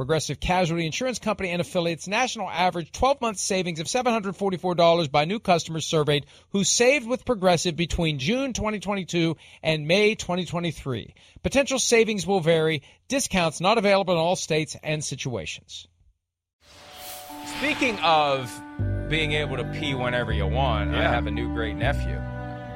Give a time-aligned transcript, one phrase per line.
[0.00, 5.38] Progressive Casualty Insurance Company and affiliates national average 12 month savings of $744 by new
[5.38, 11.14] customers surveyed who saved with Progressive between June 2022 and May 2023.
[11.42, 12.82] Potential savings will vary.
[13.08, 15.86] Discounts not available in all states and situations.
[17.58, 18.50] Speaking of
[19.10, 22.16] being able to pee whenever you want, I have a new great nephew.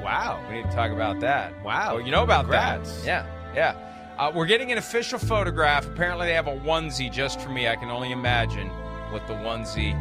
[0.03, 0.45] Wow.
[0.47, 1.63] We need to talk about that.
[1.63, 1.95] Wow.
[1.95, 3.01] Well, you know about Congrats.
[3.01, 3.07] that.
[3.07, 3.94] Yeah, yeah.
[4.17, 5.85] Uh, we're getting an official photograph.
[5.85, 7.67] Apparently, they have a onesie just for me.
[7.67, 8.69] I can only imagine
[9.11, 9.93] what the onesie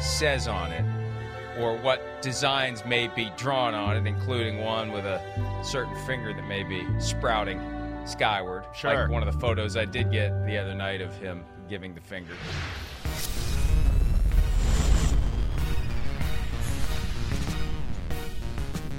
[0.00, 0.84] says on it
[1.58, 5.20] or what designs may be drawn on it, including one with a
[5.64, 7.60] certain finger that may be sprouting
[8.04, 8.64] skyward.
[8.72, 8.94] Sure.
[8.94, 12.00] Like one of the photos I did get the other night of him giving the
[12.00, 12.34] finger.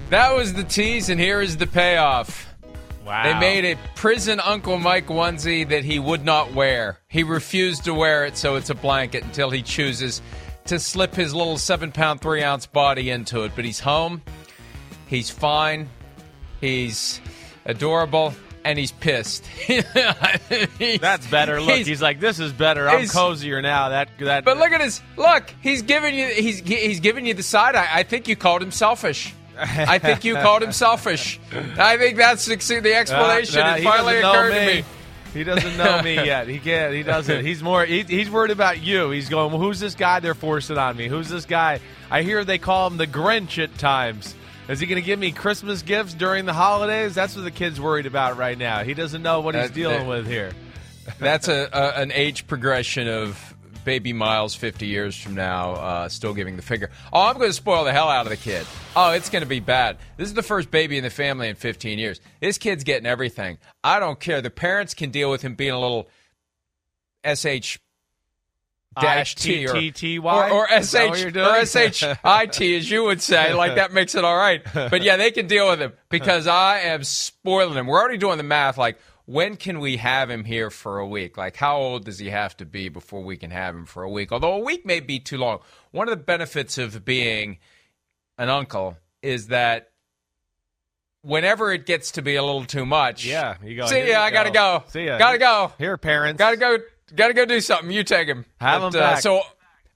[0.10, 2.47] That was the tease, and here is the payoff.
[3.08, 3.24] Wow.
[3.24, 7.00] They made a prison Uncle Mike onesie that he would not wear.
[7.08, 10.22] He refused to wear it, so it's a blanket until he chooses
[10.66, 13.54] to slip his little seven pound, three ounce body into it.
[13.56, 14.22] But he's home.
[15.08, 15.88] He's fine.
[16.60, 17.22] He's
[17.66, 18.34] adorable.
[18.66, 19.46] And he's pissed.
[19.46, 19.86] He's-
[21.00, 21.62] That's better.
[21.62, 22.90] Look, he's, like, this is better.
[22.90, 23.88] I'm cozier now.
[23.90, 24.44] That that.
[24.44, 25.50] But look at his look.
[25.62, 26.26] He's giving you.
[26.28, 27.76] He's he's giving you the side.
[27.76, 29.34] I, I think you called him selfish.
[29.60, 31.40] I think you called him selfish.
[31.78, 33.60] I think that's the, the explanation.
[33.60, 34.84] Nah, nah, it finally occurred to me.
[35.34, 36.48] He doesn't know me yet.
[36.48, 36.94] He can't.
[36.94, 37.46] He doesn't.
[37.46, 37.86] He's more.
[37.86, 39.12] He, he's worried about you.
[39.12, 39.52] He's going.
[39.52, 41.08] Well, who's this guy they're forcing on me?
[41.08, 41.80] Who's this guy?
[42.10, 44.36] I hear they call him the Grinch at times.
[44.68, 47.16] Is he going to give me Christmas gifts during the holidays?
[47.16, 48.84] That's what the kid's worried about right now.
[48.84, 50.52] He doesn't know what he's dealing with here.
[51.20, 53.56] That's a, a an age progression of
[53.88, 56.92] baby Miles 50 years from now, uh, still giving the finger.
[57.14, 58.68] Oh, I'm going to spoil the hell out of the kid.
[58.98, 59.98] Oh, it's going to be bad.
[60.18, 62.20] This is the first baby in the family in 15 years.
[62.42, 63.60] This kid's getting everything.
[63.86, 64.42] I don't care.
[64.42, 66.10] The parents can deal with him being a little
[67.24, 67.78] sh
[69.00, 70.50] dash t or, I-T-T-T-Y?
[70.50, 71.46] or, or sh you're doing?
[71.46, 73.54] or shit as you would say.
[73.54, 74.62] Like that makes it all right.
[74.74, 77.88] But yeah, they can deal with him because I am spoiling him.
[77.88, 78.78] We're already doing the math.
[78.78, 81.38] Like when can we have him here for a week?
[81.38, 84.10] Like how old does he have to be before we can have him for a
[84.10, 84.32] week?
[84.32, 85.60] Although a week may be too long.
[85.92, 87.60] One of the benefits of being
[88.38, 89.92] an uncle is that
[91.22, 93.88] whenever it gets to be a little too much, Yeah, you go.
[93.88, 94.84] See "Here ya, you I gotta go.
[94.88, 95.18] See ya.
[95.18, 95.74] Gotta go.
[95.78, 96.38] Here, parents.
[96.40, 96.78] Gotta go.
[97.16, 97.92] Gotta go do something.
[97.92, 98.46] You take him.
[98.60, 99.22] Have But, him uh, back.
[99.22, 99.42] so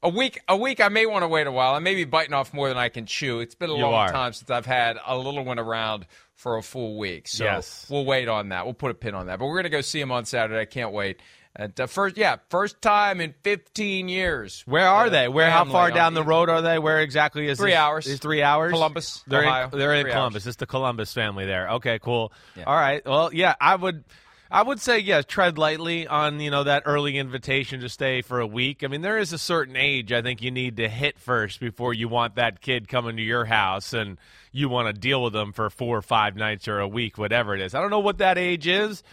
[0.03, 0.39] a week.
[0.47, 0.81] A week.
[0.81, 1.73] I may want to wait a while.
[1.73, 3.39] I may be biting off more than I can chew.
[3.39, 4.11] It's been a You long are.
[4.11, 6.05] time since I've had a little one around
[6.41, 7.27] for a full week.
[7.27, 7.85] So Yes.
[7.87, 8.65] we'll wait on that.
[8.65, 9.37] We'll put a pin on that.
[9.37, 10.59] But we're gonna go see him on Saturday.
[10.59, 11.19] I can't wait.
[11.55, 14.63] And uh, first, yeah, first time in 15 years.
[14.65, 15.27] Where are they?
[15.27, 15.51] Where?
[15.51, 16.79] How far down the road are they?
[16.79, 17.77] Where exactly is Three this?
[17.77, 18.07] hours.
[18.07, 18.71] Is three hours?
[18.71, 19.69] Columbus, They're Ohio.
[19.71, 20.43] in, they're in Columbus.
[20.43, 20.47] hours.
[20.47, 21.69] It's the Columbus family there.
[21.73, 22.31] Okay, cool.
[22.65, 23.05] All right.
[23.05, 24.03] Well, yeah, I would.
[24.51, 25.23] I would say yes.
[25.25, 28.83] Tread lightly on you know that early invitation to stay for a week.
[28.83, 31.93] I mean, there is a certain age I think you need to hit first before
[31.93, 34.17] you want that kid coming to your house and
[34.51, 37.55] you want to deal with them for four or five nights or a week, whatever
[37.55, 37.73] it is.
[37.73, 39.03] I don't know what that age is,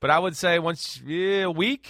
[0.00, 1.88] but I would say once yeah, a week.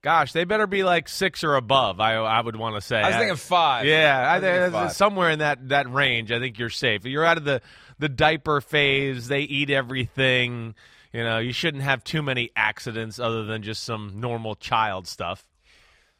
[0.00, 2.00] Gosh, they better be like six or above.
[2.00, 2.96] I I would want to say.
[2.96, 3.84] I was thinking five.
[3.84, 4.92] Yeah, I I think five.
[4.92, 6.32] somewhere in that that range.
[6.32, 7.04] I think you're safe.
[7.04, 7.60] You're out of the
[7.98, 9.28] the diaper phase.
[9.28, 10.76] They eat everything.
[11.18, 15.44] You know, you shouldn't have too many accidents other than just some normal child stuff.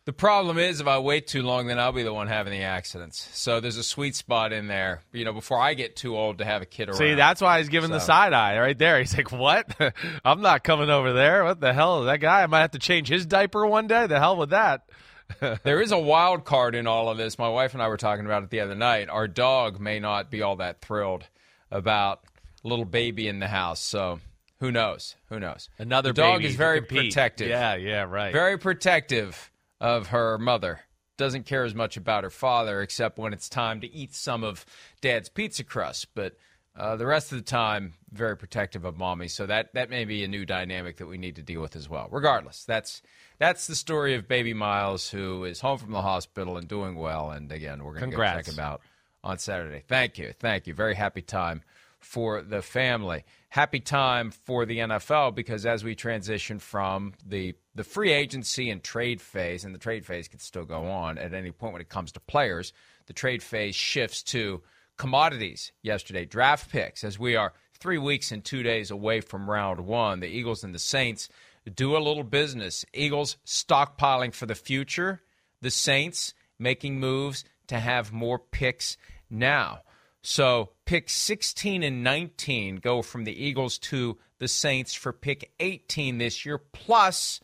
[0.07, 2.65] The problem is, if I wait too long, then I'll be the one having the
[2.65, 3.29] accidents.
[3.33, 6.45] So there's a sweet spot in there, you know, before I get too old to
[6.45, 6.99] have a kid around.
[6.99, 7.95] See, that's why he's giving so.
[7.95, 8.99] the side eye right there.
[8.99, 9.73] He's like, "What?
[10.25, 11.45] I'm not coming over there.
[11.45, 12.43] What the hell is that guy?
[12.43, 14.09] I might have to change his diaper one day.
[14.09, 14.91] The hell with that."
[15.63, 17.39] there is a wild card in all of this.
[17.39, 19.11] My wife and I were talking about it the other night.
[19.11, 21.23] Our dog may not be all that thrilled
[21.71, 22.25] about
[22.65, 23.79] a little baby in the house.
[23.81, 24.19] So
[24.61, 25.15] who knows?
[25.29, 25.69] Who knows?
[25.79, 27.49] Another the dog is very protective.
[27.49, 28.33] Yeah, yeah, right.
[28.33, 29.51] Very protective
[29.81, 30.81] of her mother.
[31.17, 34.65] Doesn't care as much about her father, except when it's time to eat some of
[35.01, 36.09] dad's pizza crust.
[36.15, 36.37] But
[36.77, 39.27] uh, the rest of the time, very protective of mommy.
[39.29, 41.89] So that, that may be a new dynamic that we need to deal with as
[41.89, 42.09] well.
[42.11, 43.03] Regardless, that's
[43.39, 47.31] that's the story of baby Miles, who is home from the hospital and doing well.
[47.31, 48.81] And again, we're going to check him out
[49.23, 49.85] on Saturday.
[49.89, 50.75] Thank you, thank you.
[50.75, 51.63] Very happy time
[52.01, 53.25] for the family.
[53.49, 58.83] Happy time for the NFL because as we transition from the the free agency and
[58.83, 61.89] trade phase, and the trade phase can still go on at any point when it
[61.89, 62.73] comes to players,
[63.07, 64.63] the trade phase shifts to
[64.97, 69.81] commodities yesterday, draft picks, as we are three weeks and two days away from round
[69.81, 70.21] one.
[70.21, 71.29] The Eagles and the Saints
[71.75, 72.85] do a little business.
[72.93, 75.23] Eagles stockpiling for the future,
[75.61, 78.97] the Saints making moves to have more picks
[79.31, 79.83] now.
[80.23, 86.19] So pick 16 and 19 go from the Eagles to the Saints for pick 18
[86.19, 87.41] this year, plus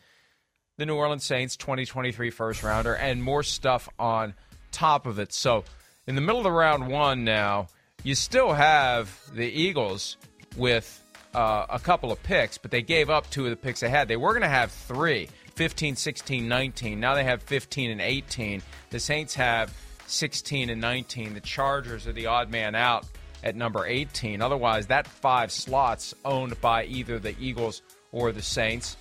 [0.77, 4.33] the New Orleans Saints 2023 first rounder and more stuff on
[4.71, 5.33] top of it.
[5.33, 5.63] So
[6.07, 7.67] in the middle of the round one now,
[8.03, 10.17] you still have the Eagles
[10.57, 11.01] with
[11.33, 14.07] uh, a couple of picks, but they gave up two of the picks they had.
[14.07, 16.99] They were going to have three 15, 16, 19.
[16.99, 18.61] Now they have 15 and 18.
[18.89, 19.73] The Saints have
[20.07, 21.33] 16 and 19.
[21.33, 23.05] The Chargers are the odd man out
[23.43, 24.41] at number 18.
[24.41, 27.81] Otherwise, that five slots owned by either the Eagles
[28.11, 28.97] or the Saints.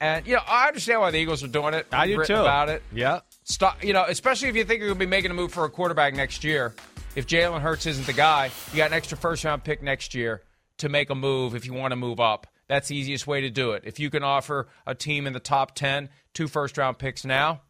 [0.00, 1.86] And you know, I understand why the Eagles are doing it.
[1.92, 2.34] I do too.
[2.34, 3.20] About it, yeah.
[3.44, 3.84] Stop.
[3.84, 5.70] You know, especially if you think you're going to be making a move for a
[5.70, 6.74] quarterback next year.
[7.14, 10.42] If Jalen Hurts isn't the guy, you got an extra first round pick next year
[10.78, 12.46] to make a move if you want to move up.
[12.68, 13.82] That's the easiest way to do it.
[13.84, 17.60] If you can offer a team in the top 10 two first round picks now,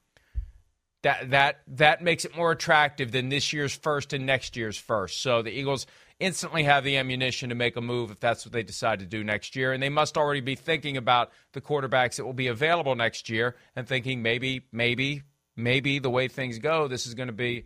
[1.02, 5.20] that that that makes it more attractive than this year's first and next year's first.
[5.20, 5.86] So the Eagles
[6.20, 9.24] instantly have the ammunition to make a move if that's what they decide to do
[9.24, 12.94] next year, and they must already be thinking about the quarterbacks that will be available
[12.94, 15.22] next year and thinking maybe maybe
[15.56, 17.64] maybe the way things go, this is going to be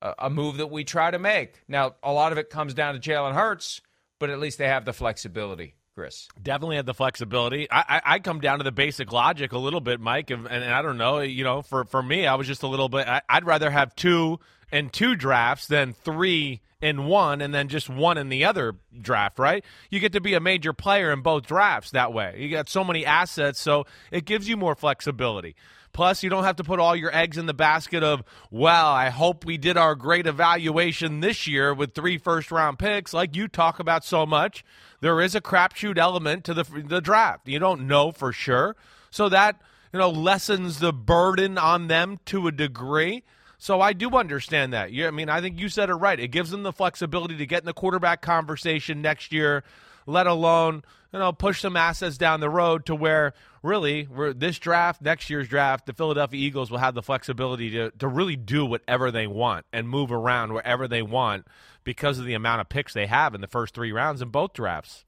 [0.00, 1.62] a, a move that we try to make.
[1.68, 3.80] Now, a lot of it comes down to Jalen Hurts,
[4.18, 5.74] but at least they have the flexibility.
[5.94, 6.28] Chris.
[6.42, 7.70] Definitely had the flexibility.
[7.70, 10.64] I, I, I, come down to the basic logic a little bit, Mike, and, and,
[10.64, 11.20] I don't know.
[11.20, 13.06] You know, for for me, I was just a little bit.
[13.06, 14.40] I, I'd rather have two
[14.70, 19.38] and two drafts than three in one and then just one in the other draft,
[19.38, 19.64] right?
[19.90, 22.36] You get to be a major player in both drafts that way.
[22.38, 25.54] You got so many assets, so it gives you more flexibility.
[25.92, 29.10] Plus, you don't have to put all your eggs in the basket of, well, I
[29.10, 33.46] hope we did our great evaluation this year with three first round picks, like you
[33.46, 34.64] talk about so much.
[35.02, 37.48] There is a crapshoot element to the, the draft.
[37.48, 38.76] You don't know for sure.
[39.10, 39.60] So that,
[39.92, 43.24] you know, lessens the burden on them to a degree.
[43.58, 44.92] So I do understand that.
[44.92, 46.18] You, I mean, I think you said it right.
[46.18, 49.64] It gives them the flexibility to get in the quarterback conversation next year,
[50.06, 54.58] let alone you know push some assets down the road to where really, where this
[54.58, 58.64] draft, next year's draft, the Philadelphia Eagles will have the flexibility to, to really do
[58.64, 61.46] whatever they want and move around wherever they want
[61.84, 64.52] because of the amount of picks they have in the first three rounds in both
[64.52, 65.04] drafts.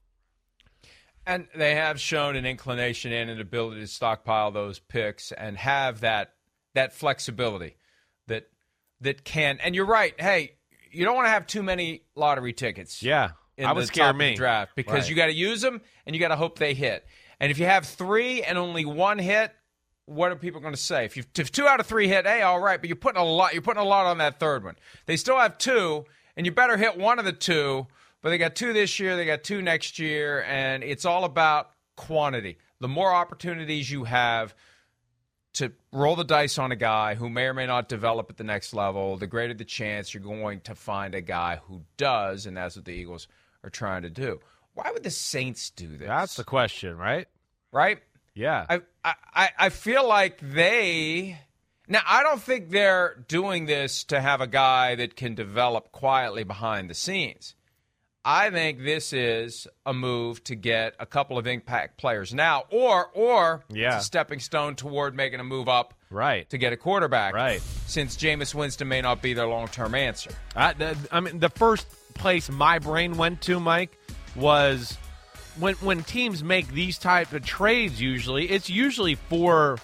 [1.27, 6.01] And they have shown an inclination and an ability to stockpile those picks and have
[6.01, 6.33] that
[6.75, 7.77] that flexibility
[8.27, 8.47] that
[9.01, 9.57] that can.
[9.61, 10.13] And you're right.
[10.19, 10.51] Hey,
[10.91, 13.01] you don't want to have too many lottery tickets.
[13.01, 13.31] Yeah,
[13.63, 15.09] I would scare me draft because right.
[15.09, 17.05] you got to use them and you got to hope they hit.
[17.39, 19.51] And if you have three and only one hit,
[20.05, 21.05] what are people going to say?
[21.05, 23.25] If, you, if two out of three hit, hey, all right, but you're putting a
[23.25, 23.53] lot.
[23.53, 24.75] You're putting a lot on that third one.
[25.05, 27.87] They still have two, and you better hit one of the two.
[28.21, 31.69] But they got two this year, they got two next year, and it's all about
[31.95, 32.57] quantity.
[32.79, 34.55] The more opportunities you have
[35.53, 38.43] to roll the dice on a guy who may or may not develop at the
[38.43, 42.57] next level, the greater the chance you're going to find a guy who does, and
[42.57, 43.27] that's what the Eagles
[43.63, 44.39] are trying to do.
[44.73, 46.07] Why would the Saints do this?
[46.07, 47.27] That's the question, right?
[47.71, 47.99] Right?
[48.33, 48.65] Yeah.
[48.69, 48.81] I
[49.33, 51.39] I I feel like they
[51.87, 56.43] now I don't think they're doing this to have a guy that can develop quietly
[56.43, 57.55] behind the scenes.
[58.27, 63.07] I think this is a move to get a couple of impact players now, or
[63.13, 63.99] or yeah.
[63.99, 67.61] a stepping stone toward making a move up, right, to get a quarterback, right.
[67.85, 70.31] Since Jameis Winston may not be their long term answer.
[70.55, 73.95] I, the, I mean, the first place my brain went to, Mike,
[74.35, 74.97] was
[75.59, 79.77] when when teams make these type of trades usually it's usually for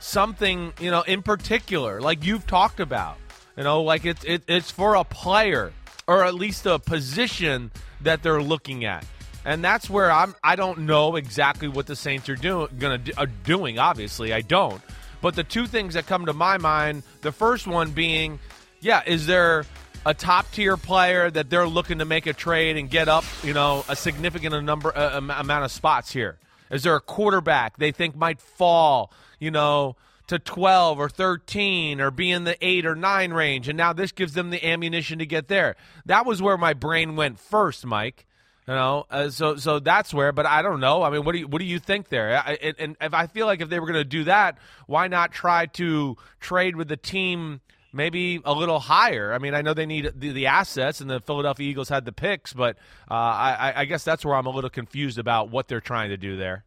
[0.00, 3.16] something, you know, in particular, like you've talked about.
[3.56, 5.72] You know, like it's it, it's for a player
[6.06, 7.70] or at least a position
[8.02, 9.04] that they're looking at.
[9.44, 13.18] And that's where I'm I don't know exactly what the Saints are doing going to
[13.18, 14.32] are doing obviously.
[14.32, 14.80] I don't.
[15.20, 18.38] But the two things that come to my mind, the first one being,
[18.80, 19.64] yeah, is there
[20.06, 23.52] a top tier player that they're looking to make a trade and get up, you
[23.52, 26.38] know, a significant number uh, amount of spots here?
[26.70, 29.96] Is there a quarterback they think might fall, you know,
[30.28, 34.12] to 12 or 13 or be in the 8 or 9 range and now this
[34.12, 35.76] gives them the ammunition to get there.
[36.06, 38.26] That was where my brain went first, Mike.
[38.66, 40.30] You know, uh, so so that's where.
[40.30, 41.02] But I don't know.
[41.02, 42.36] I mean, what do you what do you think there?
[42.36, 45.08] I, and, and if I feel like if they were going to do that, why
[45.08, 49.32] not try to trade with the team maybe a little higher.
[49.32, 52.12] I mean, I know they need the, the assets, and the Philadelphia Eagles had the
[52.12, 52.76] picks, but
[53.10, 56.16] uh, I, I guess that's where I'm a little confused about what they're trying to
[56.16, 56.64] do there.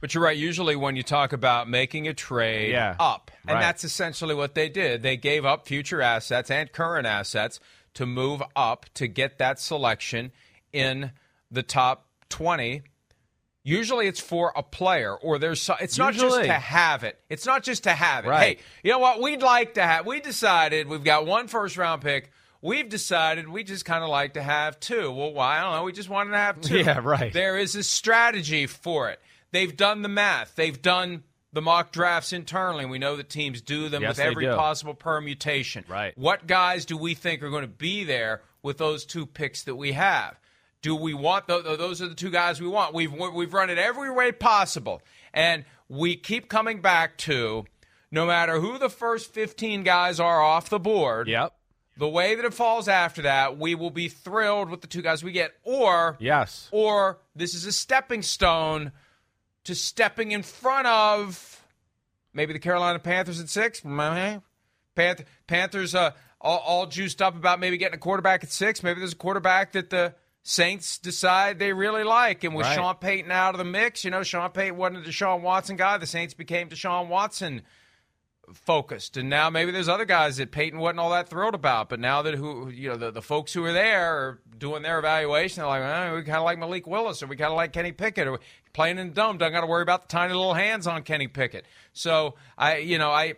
[0.00, 0.36] But you're right.
[0.36, 3.60] Usually, when you talk about making a trade yeah, up, and right.
[3.60, 7.60] that's essentially what they did, they gave up future assets and current assets
[7.94, 10.32] to move up to get that selection
[10.72, 11.12] in
[11.50, 12.82] the top 20
[13.62, 16.30] Usually it's for a player, or there's so, it's not Usually.
[16.30, 17.20] just to have it.
[17.28, 18.28] It's not just to have it.
[18.28, 18.58] Right.
[18.58, 19.20] Hey, you know what?
[19.20, 20.06] We'd like to have.
[20.06, 22.30] We decided we've got one first round pick.
[22.62, 25.10] We've decided we just kind of like to have two.
[25.10, 25.58] Well, why?
[25.58, 25.84] I don't know.
[25.84, 26.78] We just wanted to have two.
[26.84, 27.32] Yeah, right.
[27.32, 29.20] There is a strategy for it.
[29.52, 30.54] They've done the math.
[30.54, 32.86] They've done the mock drafts internally.
[32.86, 34.54] We know that teams do them yes, with every do.
[34.54, 35.84] possible permutation.
[35.88, 36.16] Right.
[36.16, 39.74] What guys do we think are going to be there with those two picks that
[39.74, 40.38] we have?
[40.82, 41.64] Do we want those?
[41.64, 42.94] Those are the two guys we want.
[42.94, 45.02] We've we've run it every way possible,
[45.34, 47.64] and we keep coming back to
[48.10, 51.28] no matter who the first fifteen guys are off the board.
[51.28, 51.52] Yep.
[51.98, 55.22] The way that it falls after that, we will be thrilled with the two guys
[55.22, 58.92] we get, or yes, or this is a stepping stone
[59.70, 61.64] to stepping in front of
[62.34, 63.80] maybe the Carolina Panthers at six.
[63.80, 66.10] Panth- Panthers uh,
[66.40, 68.82] all, all juiced up about maybe getting a quarterback at six.
[68.82, 72.42] Maybe there's a quarterback that the Saints decide they really like.
[72.42, 72.74] And with right.
[72.74, 75.96] Sean Payton out of the mix, you know, Sean Payton wasn't a Deshaun Watson guy.
[75.98, 77.62] The Saints became Deshaun Watson
[78.54, 79.16] focused.
[79.16, 81.88] And now maybe there's other guys that Payton wasn't all that thrilled about.
[81.88, 84.98] But now that who you know the, the folks who are there are doing their
[84.98, 87.72] evaluation, they're like, oh, we kind of like Malik Willis, or we kind of like
[87.72, 88.40] Kenny Pickett, or
[88.72, 89.38] playing in the dome.
[89.38, 91.64] Don't got to worry about the tiny little hands on Kenny Pickett.
[91.92, 93.34] So I, you know, I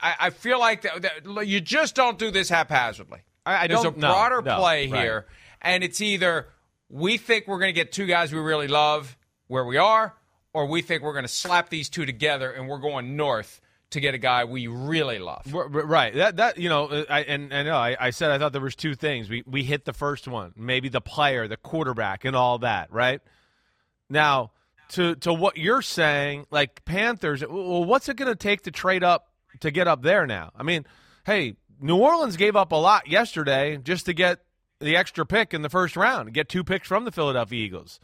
[0.00, 3.20] I, I feel like that, that, you just don't do this haphazardly.
[3.44, 3.96] I, I There's don't.
[3.96, 5.02] a broader no, no, play right.
[5.02, 5.26] here,
[5.60, 6.48] and it's either
[6.88, 10.14] we think we're going to get two guys we really love where we are,
[10.52, 14.00] or we think we're going to slap these two together and we're going north to
[14.00, 15.42] get a guy we really love.
[15.52, 16.14] Right.
[16.14, 18.60] That that you know, uh, I and I know I, I said I thought there
[18.60, 19.28] was two things.
[19.28, 22.92] We we hit the first one, maybe the player, the quarterback, and all that.
[22.92, 23.20] Right.
[24.08, 24.52] Now
[24.90, 27.42] to to what you're saying, like Panthers.
[27.46, 29.28] Well, what's it going to take to trade up
[29.60, 30.50] to get up there now?
[30.56, 30.86] I mean,
[31.24, 34.40] hey, New Orleans gave up a lot yesterday just to get
[34.80, 38.00] the extra pick in the first round, get two picks from the Philadelphia Eagles.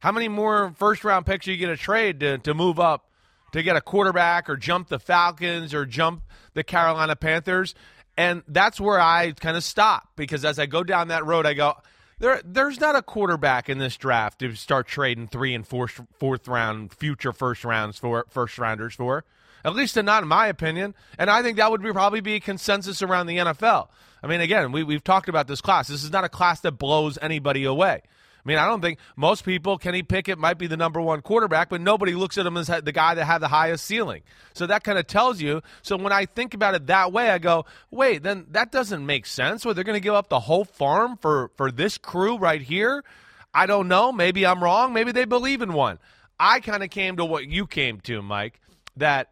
[0.00, 3.09] How many more first round picks are you going to trade to to move up?
[3.52, 6.22] To get a quarterback or jump the Falcons or jump
[6.54, 7.74] the Carolina Panthers.
[8.16, 11.54] And that's where I kind of stop because as I go down that road, I
[11.54, 11.74] go,
[12.18, 16.46] there, there's not a quarterback in this draft to start trading three and fourth, fourth
[16.46, 19.24] round future first rounds for first rounders for.
[19.64, 20.94] At least not in my opinion.
[21.18, 23.88] And I think that would be probably be a consensus around the NFL.
[24.22, 25.88] I mean, again, we, we've talked about this class.
[25.88, 28.02] This is not a class that blows anybody away.
[28.44, 31.68] I mean, I don't think most people, Kenny Pickett might be the number one quarterback,
[31.68, 34.22] but nobody looks at him as the guy that had the highest ceiling.
[34.54, 35.62] So that kind of tells you.
[35.82, 39.26] So when I think about it that way, I go, wait, then that doesn't make
[39.26, 39.64] sense.
[39.64, 43.04] Where they're going to give up the whole farm for, for this crew right here?
[43.52, 44.12] I don't know.
[44.12, 44.92] Maybe I'm wrong.
[44.92, 45.98] Maybe they believe in one.
[46.38, 48.60] I kind of came to what you came to, Mike,
[48.96, 49.30] that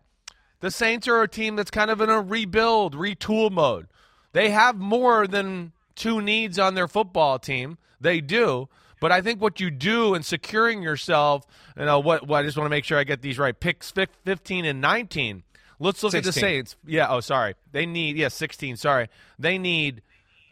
[0.61, 3.87] the Saints are a team that's kind of in a rebuild, retool mode.
[4.33, 7.79] They have more than two needs on their football team.
[8.01, 8.69] They do.
[9.01, 11.47] But I think what you do in securing yourself,
[11.79, 13.59] you know, what, what I just want to make sure I get these right.
[13.59, 15.43] Picks 15 and 19.
[15.81, 16.19] Let's look 16.
[16.29, 16.77] at the Saints.
[16.87, 17.55] Yeah, oh, sorry.
[17.73, 19.09] They need, yeah, 16, sorry.
[19.39, 20.03] They need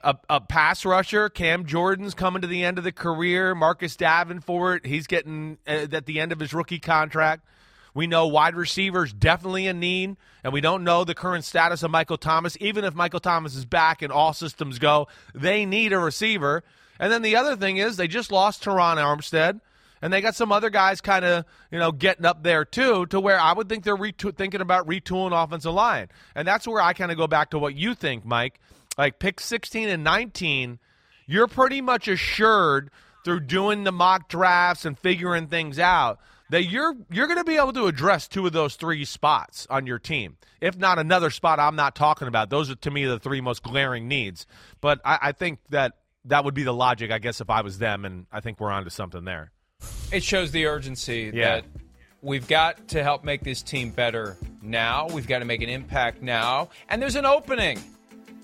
[0.03, 1.29] a, a pass rusher.
[1.29, 3.55] Cam Jordan's coming to the end of the career.
[3.55, 7.45] Marcus Davenport, he's getting uh, at the end of his rookie contract.
[7.93, 11.91] We know wide receivers definitely a need, and we don't know the current status of
[11.91, 12.55] Michael Thomas.
[12.61, 16.63] Even if Michael Thomas is back and all systems go, they need a receiver.
[16.99, 19.61] And then the other thing is they just lost Terron Armstead,
[20.03, 23.21] and they got some other guys kind of you know getting up there too, to
[23.21, 27.11] where I would think they're thinking about retooling offensive line, and that's where I kind
[27.11, 28.61] of go back to what you think, Mike.
[28.99, 30.79] Like pick 16 and 19,
[31.27, 32.91] you're pretty much assured
[33.25, 36.19] through doing the mock drafts and figuring things out
[36.51, 39.87] that you're you're going to be able to address two of those three spots on
[39.87, 40.37] your team.
[40.61, 42.51] If not another spot I'm not talking about.
[42.51, 44.47] Those are to me the three most glaring needs.
[44.81, 45.95] But I, I think that
[46.27, 48.71] that would be the logic, I guess, if I was them, and I think we're
[48.71, 49.53] onto something there.
[50.13, 51.57] It shows the urgency Yeah.
[51.57, 51.65] that
[52.23, 55.09] we've got to help make this team better now.
[55.09, 57.79] We've got to make an impact now, and there's an opening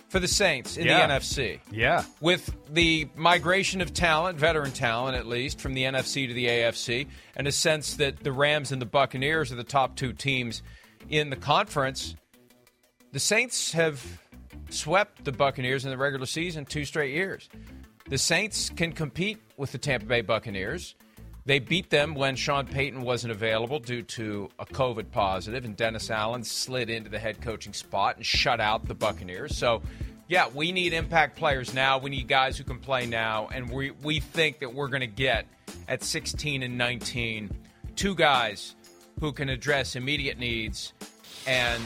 [0.09, 0.99] for the Saints in Yeah.
[0.99, 1.61] the NFC.
[1.71, 2.05] Yeah.
[2.21, 7.07] with the migration of talent, veteran talent at least, from the NFC to the AFC,
[7.35, 10.63] and a sense that the Rams and the Buccaneers are the top two teams
[11.09, 12.15] in the conference,
[13.13, 14.21] the Saints have
[14.73, 17.49] swept the Buccaneers in the regular season two straight years.
[18.09, 20.95] The Saints can compete with the Tampa Bay Buccaneers.
[21.45, 26.11] They beat them when Sean Payton wasn't available due to a COVID positive, and Dennis
[26.11, 29.57] Allen slid into the head coaching spot and shut out the Buccaneers.
[29.57, 29.83] So,
[30.29, 31.99] yeah, we need impact players now.
[31.99, 35.07] We need guys who can play now, and we we think that we're going to
[35.07, 35.47] get
[35.89, 37.51] at 16 and 19
[37.97, 38.75] two guys
[39.21, 40.93] who can address immediate needs
[41.47, 41.83] and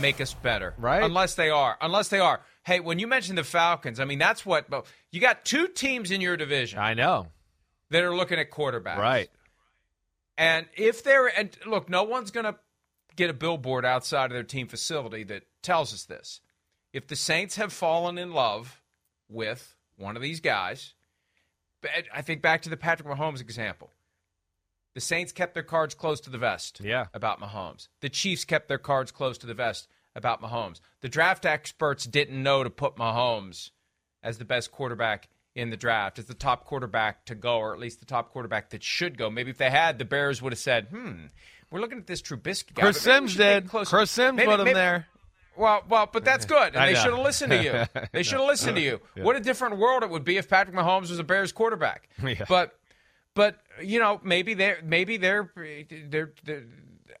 [0.00, 0.74] make us better.
[0.78, 1.02] Right.
[1.02, 1.76] Unless they are.
[1.80, 2.40] Unless they are.
[2.64, 4.66] Hey, when you mentioned the Falcons, I mean that's what
[5.10, 7.28] you got two teams in your division I know.
[7.90, 8.98] that are looking at quarterbacks.
[8.98, 9.30] Right.
[10.36, 12.56] And if they're and look, no one's going to
[13.16, 16.40] get a billboard outside of their team facility that tells us this.
[16.92, 18.80] If the Saints have fallen in love
[19.28, 20.94] with one of these guys,
[22.14, 23.90] I think back to the Patrick Mahomes example.
[24.94, 27.06] The Saints kept their cards close to the vest Yeah.
[27.14, 27.88] about Mahomes.
[28.00, 30.80] The Chiefs kept their cards close to the vest about Mahomes.
[31.02, 33.70] The draft experts didn't know to put Mahomes
[34.22, 37.78] as the best quarterback in the draft, as the top quarterback to go, or at
[37.80, 39.30] least the top quarterback that should go.
[39.30, 41.26] Maybe if they had, the Bears would have said, "Hmm,
[41.70, 43.66] we're looking at this Trubisky guy." Chris Sims did.
[43.66, 45.06] a Chris Sims Maybe- put him maybe- there.
[45.56, 48.02] Well, well, but that's good, and they should have listened to you.
[48.12, 49.00] They should have listened to you.
[49.16, 52.08] What a different world it would be if Patrick Mahomes was a Bears quarterback.
[52.22, 52.44] Yeah.
[52.48, 52.77] But,
[53.38, 55.50] but you know, maybe they're maybe they're
[56.10, 56.32] they're.
[56.44, 56.64] they're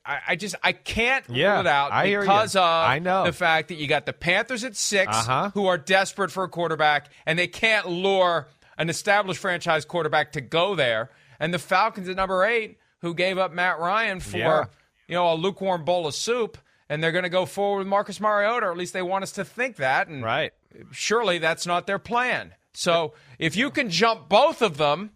[0.04, 3.24] I, I just I can't Yeah, rule it out I because of I know.
[3.24, 5.50] the fact that you got the Panthers at 6 Uh-huh.
[5.54, 8.48] who are desperate for a quarterback and they can't lure
[8.78, 11.10] an established franchise quarterback to go there,
[11.40, 14.64] and the Falcons at number eight who gave up Matt Ryan for Yeah.
[15.08, 16.56] you know a lukewarm bowl of soup,
[16.88, 19.32] and they're going to go forward with Marcus Mariota, or at least they want us
[19.32, 20.08] to think that.
[20.08, 20.52] And Right.
[20.92, 22.54] surely that's not their plan.
[22.72, 25.10] So if you can jump both of them,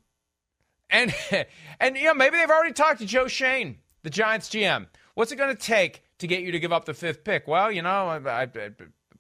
[0.93, 1.15] and
[1.81, 4.87] and you know maybe they've already talked to Joe Schoen, the Giants GM.
[5.15, 7.49] What's it going to take to get you to give up the fifth pick?
[7.49, 8.47] Well, you know, I,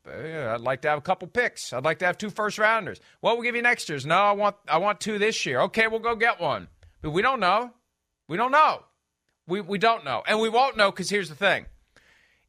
[0.07, 1.73] I'd like to have a couple picks.
[1.73, 3.01] I'd like to have two first rounders.
[3.21, 4.07] Well, we'll give you next year's.
[4.07, 5.61] No, I want I want two this year.
[5.63, 6.69] Okay, we'll go get one.
[7.01, 7.73] But we don't know.
[8.29, 8.85] We don't know.
[9.47, 11.67] We we don't know, and we won't know because here's the thing: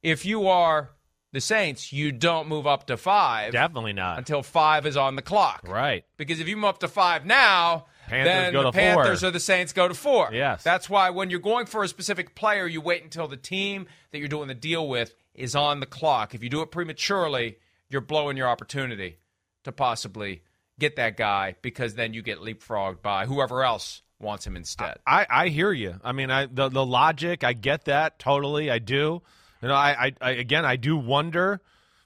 [0.03, 0.91] if you are
[1.31, 4.19] the Saints, you don't move up to five Definitely not.
[4.19, 5.67] until five is on the clock.
[5.67, 6.05] Right.
[6.15, 8.81] Because if you move up to five now, Panthers then go the to four.
[8.81, 10.29] Panthers or the Saints go to four.
[10.31, 10.63] Yes.
[10.63, 14.19] That's why when you're going for a specific player, you wait until the team that
[14.19, 16.35] you're doing the deal with is on the clock.
[16.35, 17.57] If you do it prematurely,
[17.89, 19.17] you're blowing your opportunity
[19.63, 20.43] to possibly
[20.79, 24.97] get that guy because then you get leapfrogged by whoever else wants him instead.
[25.05, 25.99] I, I hear you.
[26.03, 28.71] I mean, I the, the logic, I get that totally.
[28.71, 29.21] I do.
[29.61, 31.61] You know, I, I, I again, I do wonder.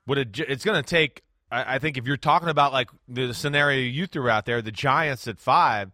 [0.05, 0.39] Would it?
[0.39, 1.23] It's going to take.
[1.51, 4.71] I, I think if you're talking about like the scenario you threw out there, the
[4.71, 5.91] Giants at five,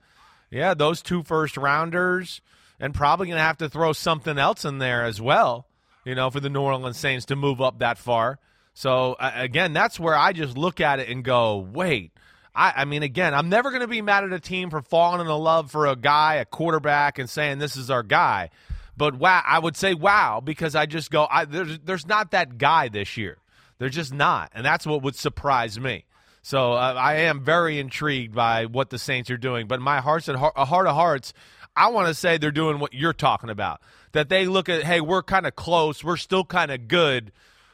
[0.51, 2.41] yeah, those two first rounders,
[2.79, 5.67] and probably going to have to throw something else in there as well.
[6.05, 8.39] You know, for the New Orleans Saints to move up that far.
[8.73, 12.11] So uh, again, that's where I just look at it and go, wait.
[12.55, 15.21] I, I mean, again, I'm never going to be mad at a team for falling
[15.21, 18.49] in love for a guy, a quarterback, and saying this is our guy.
[18.95, 22.57] But wow, I would say wow because I just go, I, there's there's not that
[22.57, 23.37] guy this year.
[23.77, 26.05] There's just not, and that's what would surprise me.
[26.43, 29.67] So uh, I am very intrigued by what the Saints are doing.
[29.67, 31.33] But my heart's at heart, heart of hearts,
[31.75, 33.81] I want to say they're doing what you're talking about.
[34.11, 37.31] That they look at, hey, we're kind of close, we're still kind of good,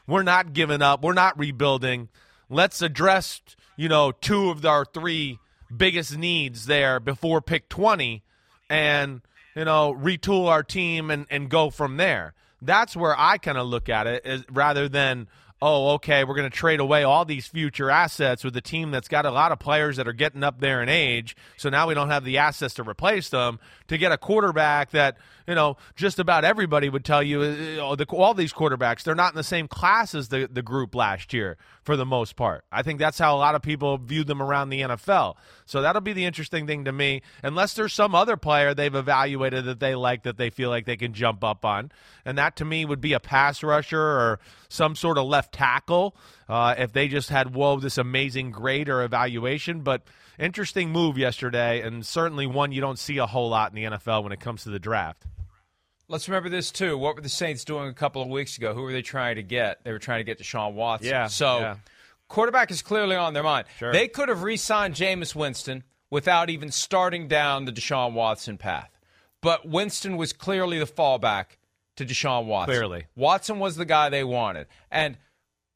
[0.08, 2.10] we're not giving up, we're not rebuilding.
[2.48, 3.42] Let's address,
[3.76, 5.40] you know, two of our three
[5.76, 8.24] biggest needs there before pick 20
[8.70, 9.22] and,
[9.56, 12.34] you know, retool our team and, and go from there.
[12.62, 15.28] That's where I kind of look at it is rather than,
[15.62, 19.08] oh, okay, we're going to trade away all these future assets with a team that's
[19.08, 21.36] got a lot of players that are getting up there in age.
[21.58, 25.18] So now we don't have the assets to replace them to get a quarterback that,
[25.50, 29.34] you know, just about everybody would tell you, uh, the, all these quarterbacks, they're not
[29.34, 32.64] in the same class as the, the group last year for the most part.
[32.72, 35.38] I think that's how a lot of people viewed them around the NFL.
[35.66, 39.66] So that'll be the interesting thing to me, unless there's some other player they've evaluated
[39.66, 41.92] that they like that they feel like they can jump up on.
[42.26, 46.16] And that to me would be a pass rusher or some sort of left tackle
[46.48, 49.82] uh, if they just had, whoa, this amazing grade or evaluation.
[49.82, 50.04] But
[50.38, 54.22] interesting move yesterday, and certainly one you don't see a whole lot in the NFL
[54.22, 55.26] when it comes to the draft.
[56.10, 56.98] Let's remember this too.
[56.98, 58.74] What were the Saints doing a couple of weeks ago?
[58.74, 59.84] Who were they trying to get?
[59.84, 61.10] They were trying to get Deshaun Watson.
[61.10, 61.28] Yeah.
[61.28, 61.76] So yeah.
[62.28, 63.68] quarterback is clearly on their mind.
[63.78, 63.94] Sure.
[63.94, 68.90] They could have re-signed Jameis Winston without even starting down the Deshaun Watson path.
[69.42, 71.58] But Winston was clearly the fallback
[71.98, 72.76] to Deshaun Watson.
[72.76, 73.06] Clearly.
[73.16, 74.66] Watson was the guy they wanted.
[74.90, 75.16] And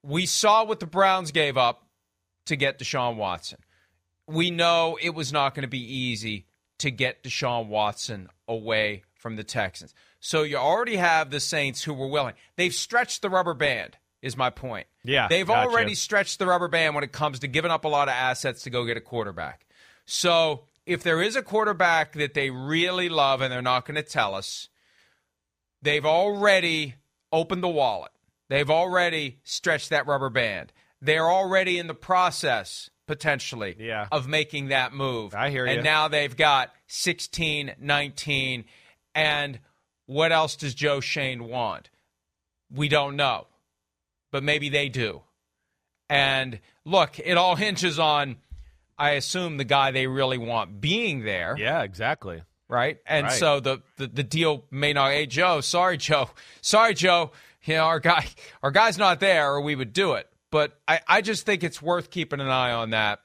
[0.01, 1.85] we saw what the Browns gave up
[2.47, 3.59] to get Deshaun Watson.
[4.27, 6.47] We know it was not going to be easy
[6.79, 9.95] to get Deshaun Watson away from the Texans.
[10.19, 12.35] So you already have the Saints who were willing.
[12.57, 14.85] They've stretched the rubber band, is my point.
[15.03, 15.67] Yeah, They've gotcha.
[15.69, 18.61] already stretched the rubber band when it comes to giving up a lot of assets
[18.63, 19.65] to go get a quarterback.
[20.05, 24.03] So if there is a quarterback that they really love and they're not going to
[24.03, 24.69] tell us,
[25.81, 26.95] they've already
[27.31, 28.11] opened the wallet.
[28.49, 30.71] They've already stretched that rubber band.
[31.01, 34.07] They're already in the process, potentially, Yeah.
[34.11, 35.33] of making that move.
[35.35, 35.73] I hear you.
[35.73, 38.65] and now they've got 16, 19,
[39.15, 39.59] and
[40.05, 41.89] what else does Joe Schoen want?
[42.73, 43.47] We don't know,
[44.31, 45.21] but maybe they do.
[46.09, 48.37] And look, it all hinges on,
[48.97, 52.43] I assume, the guy they really want being there Yeah, exactly.
[52.67, 52.97] right?
[53.05, 53.39] And Right.
[53.39, 55.11] so the, the the deal may not.
[55.11, 56.29] Hey Joe, sorry Joe,
[56.61, 57.31] sorry Joe.
[57.63, 58.27] You know our guy,
[58.61, 60.27] our guy's not there, or we would do it.
[60.51, 63.21] But I, I just think it's worth keeping an eye on that,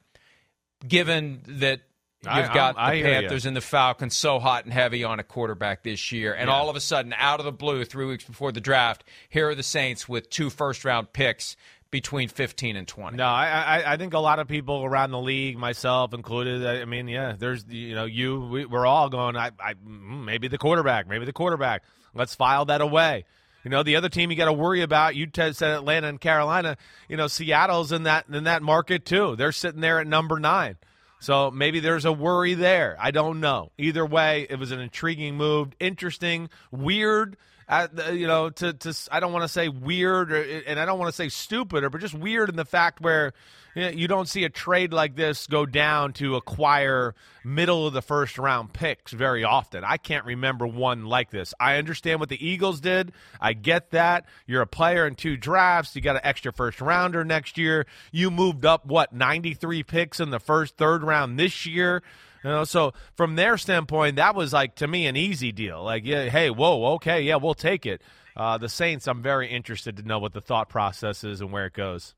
[0.86, 1.80] given that
[2.22, 3.20] you've I- got I the hear.
[3.20, 6.54] Panthers and the Falcons so hot and heavy on a quarterback this year, and Yeah.
[6.54, 9.54] all of a sudden, out of the blue, three weeks before the draft, here are
[9.54, 11.56] the Saints with two first round picks
[11.90, 13.16] between fifteen and twenty.
[13.16, 13.46] No, I,
[13.80, 16.66] I I think a lot of people around the league, myself included.
[16.66, 19.36] I I mean, yeah, there's you know you we, we're all going.
[19.36, 21.82] I, I mm, maybe the quarterback, maybe the quarterback.
[22.14, 23.24] Let's file that away.
[23.64, 25.14] You know, the other team you got to worry about.
[25.16, 26.76] You t- said Atlanta and Carolina.
[27.08, 29.34] You know, Seattle's in that in that market too.
[29.36, 30.76] They're sitting there at number nine.
[31.20, 32.96] So maybe there's a worry there.
[33.00, 33.72] I don't know.
[33.78, 37.36] Either way, it was an intriguing move, interesting, weird.
[37.68, 40.98] Uh, you know, to to I don't want to say weird, or, and I don't
[40.98, 43.34] want to say stupid, or but just weird in the fact where
[43.74, 48.38] you, don't see a trade like this go down to acquire middle of the first
[48.38, 49.84] round picks very often.
[49.84, 51.54] I can't remember one like this.
[51.60, 53.12] I understand what the Eagles did.
[53.40, 54.26] I get that.
[54.46, 55.94] You're a player in two drafts.
[55.94, 57.86] You got an extra first rounder next year.
[58.12, 62.02] You moved up what 93 picks in the first third round this year.
[62.44, 65.82] You know, so from their standpoint, that was like to me an easy deal.
[65.82, 68.02] Like, yeah, hey, whoa, okay, yeah, we'll take it.
[68.36, 71.66] Uh, the Saints, I'm very interested to know what the thought process is and where
[71.66, 72.14] it goes.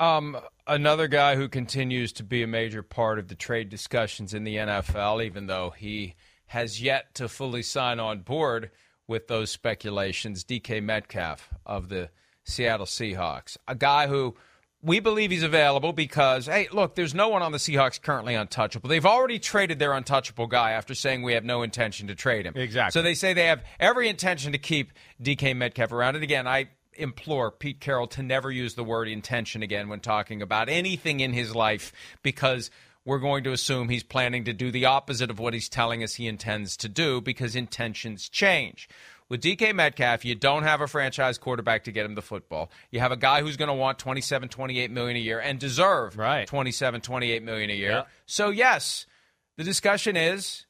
[0.00, 4.44] Um, another guy who continues to be a major part of the trade discussions in
[4.44, 6.14] the NFL, even though he
[6.46, 8.70] has yet to fully sign on board
[9.06, 12.10] with those speculations, DK Metcalf of the
[12.44, 14.34] Seattle Seahawks, a guy who
[14.82, 18.88] we believe he's available because, hey, look, there's no one on the Seahawks currently untouchable.
[18.90, 22.52] They've already traded their untouchable guy after saying we have no intention to trade him.
[22.54, 22.92] Exactly.
[22.92, 26.16] So they say they have every intention to keep DK Metcalf around.
[26.16, 30.42] And again, I implore Pete Carroll to never use the word intention again when talking
[30.42, 32.70] about anything in his life because
[33.04, 36.14] we're going to assume he's planning to do the opposite of what he's telling us
[36.14, 38.88] he intends to do because intentions change.
[39.28, 42.70] With DK Metcalf, you don't have a franchise quarterback to get him the football.
[42.90, 46.16] You have a guy who's going to want 27, 28 million a year and deserve
[46.16, 46.46] Right.
[46.46, 47.90] 27, 28 million a year.
[47.90, 48.02] Yeah.
[48.26, 49.06] So yes,
[49.56, 50.66] the discussion is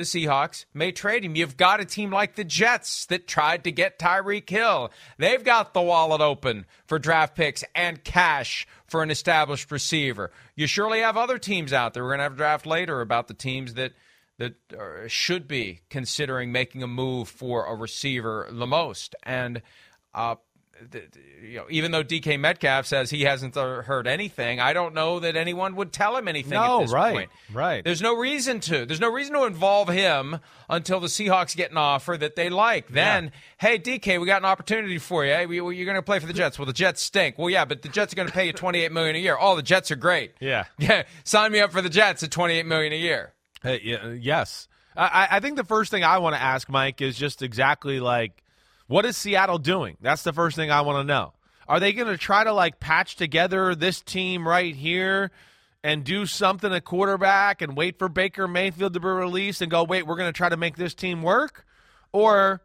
[0.00, 1.36] the Seahawks may trade him.
[1.36, 4.90] You've got a team like the Jets that tried to get Tyreek Hill.
[5.18, 10.30] They've got the wallet open for draft picks and cash for an established receiver.
[10.56, 12.02] You surely have other teams out there.
[12.02, 13.92] We're going to have a draft later about the teams that
[14.38, 14.54] that
[15.08, 19.14] should be considering making a move for a receiver the most.
[19.22, 19.60] And
[20.14, 20.36] uh,
[21.42, 25.36] you know, even though DK Metcalf says he hasn't heard anything, I don't know that
[25.36, 27.30] anyone would tell him anything No, at this right, point.
[27.52, 27.84] right.
[27.84, 28.86] There's no reason to.
[28.86, 30.38] There's no reason to involve him
[30.68, 32.88] until the Seahawks get an offer that they like.
[32.88, 35.32] Then, hey, DK, we got an opportunity for you.
[35.32, 36.58] Hey, you're going to play for the Jets.
[36.58, 37.38] Well, the Jets stink.
[37.38, 39.36] Well, yeah, but the Jets are going to pay you 28 million a year.
[39.40, 40.32] Oh, the Jets are great.
[40.40, 40.64] Yeah.
[40.78, 43.34] Yeah, sign me up for the Jets at 28 million a year.
[43.62, 44.66] Hey, yeah, yes.
[44.96, 48.42] I, I think the first thing I want to ask, Mike, is just exactly like,
[48.90, 49.96] what is Seattle doing?
[50.00, 51.32] That's the first thing I want to know.
[51.68, 55.30] Are they going to try to like patch together this team right here
[55.84, 59.84] and do something at quarterback and wait for Baker Mayfield to be released and go,
[59.84, 61.64] wait, we're going to try to make this team work?
[62.10, 62.62] Or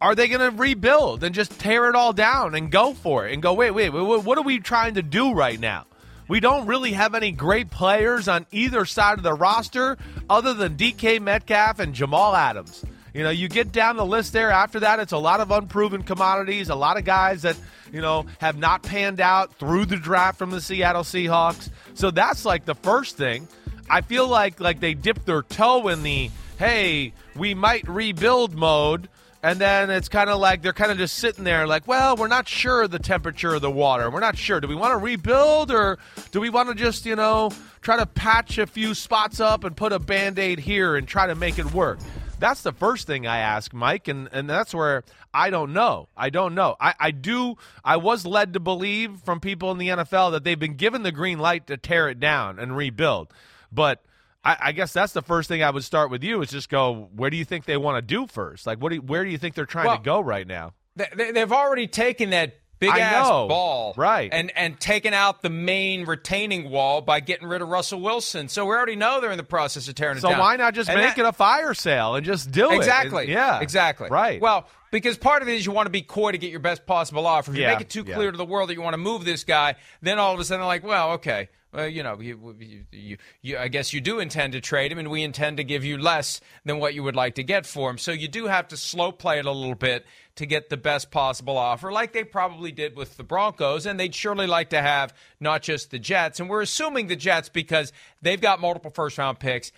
[0.00, 3.32] are they going to rebuild and just tear it all down and go for it
[3.32, 5.86] and go, wait, wait, wait, what are we trying to do right now?
[6.28, 9.98] We don't really have any great players on either side of the roster
[10.30, 12.84] other than DK Metcalf and Jamal Adams.
[13.16, 16.02] You know, you get down the list there after that, it's a lot of unproven
[16.02, 17.56] commodities, a lot of guys that,
[17.90, 21.70] you know, have not panned out through the draft from the Seattle Seahawks.
[21.94, 23.48] So that's like the first thing.
[23.88, 29.08] I feel like like they dipped their toe in the hey, we might rebuild mode.
[29.42, 32.26] And then it's kind of like they're kind of just sitting there, like, well, we're
[32.26, 34.10] not sure the temperature of the water.
[34.10, 34.60] We're not sure.
[34.60, 35.98] Do we want to rebuild or
[36.32, 37.50] do we want to just, you know,
[37.80, 41.28] try to patch a few spots up and put a band aid here and try
[41.28, 41.98] to make it work?
[42.38, 46.08] That's the first thing I ask, Mike, and, and that's where I don't know.
[46.16, 46.76] I don't know.
[46.80, 50.58] I, I do I was led to believe from people in the NFL that they've
[50.58, 53.32] been given the green light to tear it down and rebuild.
[53.72, 54.04] But
[54.44, 57.08] I, I guess that's the first thing I would start with you is just go,
[57.14, 58.66] where do you think they want to do first?
[58.66, 60.74] Like what do you, where do you think they're trying Well, to go right now?
[60.94, 63.48] They, they've already taken that big I ass know.
[63.48, 64.28] ball, Right.
[64.32, 68.48] and and taking out the main retaining wall by getting rid of Russell Wilson.
[68.48, 70.38] So we already know they're in the process of tearing So it down.
[70.38, 72.76] So why not just And make that- it a fire sale and just do it?
[72.76, 73.30] Exactly.
[73.30, 73.60] Yeah.
[73.60, 74.08] Exactly.
[74.10, 74.40] Right.
[74.40, 76.86] Well, because part of it is you want to be coy to get your best
[76.86, 77.50] possible offer.
[77.50, 78.14] If you Yeah, make it too yeah.
[78.14, 80.44] clear to the world that you want to move this guy, then all of a
[80.44, 81.48] sudden they're like, well, okay.
[81.72, 85.10] Well, you know, you, you, you, I guess you do intend to trade him, and
[85.10, 87.98] we intend to give you less than what you would like to get for him.
[87.98, 91.10] So you do have to slow play it a little bit to get the best
[91.10, 95.12] possible offer, like they probably did with the Broncos, and they'd surely like to have
[95.40, 96.40] not just the Jets.
[96.40, 99.70] And we're assuming the Jets because they've got multiple first round picks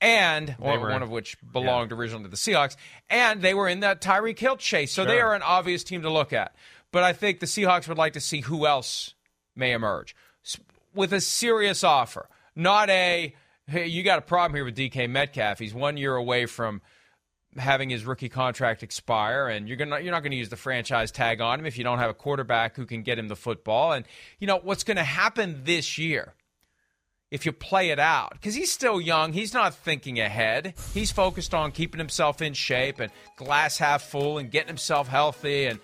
[0.00, 2.76] and one, were- one of which belonged originally to the Seahawks,
[3.08, 4.92] and they were in that Tyreek Hill chase.
[4.92, 6.54] So they are an obvious team to look at.
[6.92, 9.14] But I think the Seahawks would like to see who else
[9.54, 10.14] may emerge
[10.96, 13.34] with a serious offer, not a
[13.68, 15.58] hey, you got a problem here with DK Metcalf.
[15.58, 16.80] He's one year away from
[17.56, 21.40] having his rookie contract expire, and you're gonna you're not to use the franchise tag
[21.40, 23.92] on him if you don't have a quarterback who can get him the football.
[23.92, 24.04] And
[24.38, 26.34] you know what's to happen this year
[27.30, 31.54] if you play it out because he's still young he's not thinking ahead he's focused
[31.54, 35.80] on keeping himself in shape and glass half full and getting himself healthy and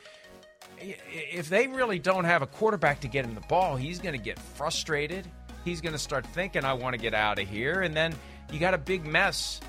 [1.07, 4.23] if they really don't have a quarterback to get him the ball he's going to
[4.23, 5.27] get frustrated
[5.64, 8.14] he's going to start thinking i want to get out of here and then
[8.53, 9.61] you got a big mess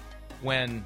[0.42, 0.84] when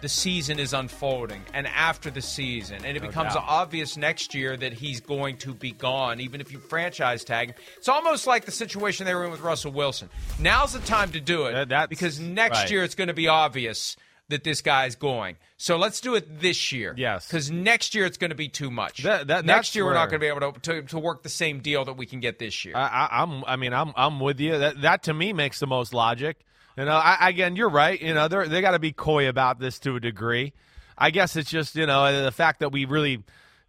[0.00, 3.44] the season is unfolding and after the season and it becomes doubt.
[3.46, 7.54] obvious next year that he's going to be gone even if you franchise tag him
[7.76, 10.08] it's almost like the situation they were in with russell wilson
[10.38, 12.70] now's the time to do it that's- because next right.
[12.70, 13.96] year it's going to be obvious
[14.30, 17.26] that this guy's going so let's do it this year Yes.
[17.26, 20.08] because next year it's going to be too much That- that- next year we're not
[20.10, 22.38] going to be able to, to, to work the same deal that we can get
[22.38, 23.44] this year I, I, I'm.
[23.46, 23.92] I mean, I'm.
[23.96, 24.56] I'm with you.
[24.58, 26.38] That that to me makes the most logic.
[26.78, 28.00] You know, I, again, you're right.
[28.00, 30.52] You know, they they got to be coy about this to a degree.
[30.96, 33.22] I guess it's just you know the fact that we really, you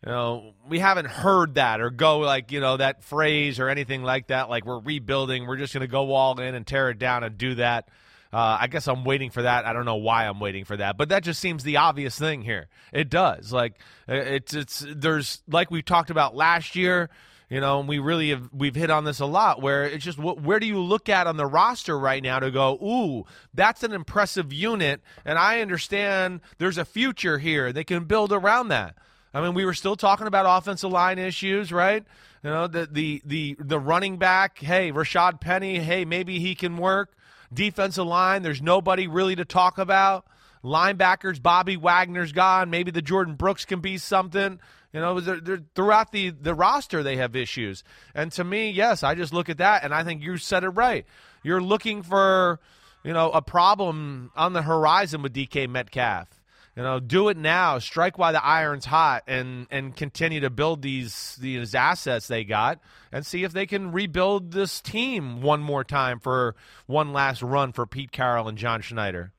[0.05, 4.27] know, we haven't heard that or go like you know that phrase or anything like
[4.27, 4.49] that.
[4.49, 5.47] Like we're rebuilding.
[5.47, 7.87] We're just going to go all in and tear it down and do that.
[8.33, 9.65] Uh, I guess I'm waiting for that.
[9.65, 12.41] I don't know why I'm waiting for that, but that just seems the obvious thing
[12.41, 12.67] here.
[12.93, 13.51] It does.
[13.51, 13.73] Like
[14.07, 17.09] uh, it's it's there's like we talked about last year.
[17.49, 19.61] You know, and we really have we've hit on this a lot.
[19.61, 22.49] Where it's just wh- where do you look at on the roster right now to
[22.49, 22.75] go?
[22.75, 27.73] Ooh, that's an impressive unit, and I understand there's a future here.
[27.73, 28.95] They can build around that.
[29.33, 32.05] I mean, we were still talking about offensive line issues, right?
[32.41, 34.57] You know, the the the the running back.
[34.59, 35.79] Hey, Rashaad Penny.
[35.79, 37.11] Hey, maybe he can work.
[37.53, 38.43] Defensive line.
[38.43, 40.25] There's nobody really to talk about.
[40.63, 41.41] Linebackers.
[41.41, 42.69] Bobby Wagner's gone.
[42.69, 44.59] Maybe the Jordyn Brooks can be something.
[44.93, 47.83] You know, they're, they're, throughout the, the roster, they have issues.
[48.13, 50.69] And to me, yes, I just look at that and I think you said it
[50.69, 51.05] right.
[51.43, 52.59] You're looking for,
[53.03, 56.27] you know, a problem on the horizon with DK Metcalf.
[56.75, 57.79] You know, do it now.
[57.79, 62.79] Strike while the iron's hot, and and continue to build these these assets they got,
[63.11, 66.55] and see if they can rebuild this team one more time for
[66.85, 69.33] one last run for Pete Carroll and John Schneider.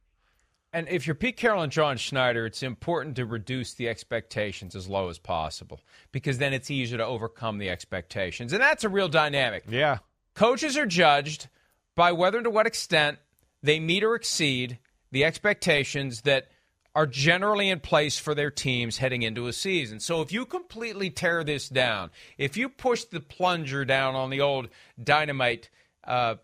[0.75, 4.89] And if you're Pete Carroll and John Schneider, it's important to reduce the expectations as
[4.89, 5.81] low as possible
[6.13, 8.55] because then it's easier to overcome the expectations.
[8.55, 9.65] And that's a real dynamic.
[9.69, 9.99] Yeah,
[10.35, 11.49] Coaches are judged
[11.95, 13.19] by whether and to what extent
[13.63, 14.79] they meet or exceed
[15.11, 16.49] the expectations that
[16.95, 19.99] are generally in place for their teams heading into a season.
[20.01, 24.41] So if you completely tear this down, if you push the plunger down on the
[24.43, 24.69] old
[25.03, 25.71] dynamite
[26.05, 26.35] uh,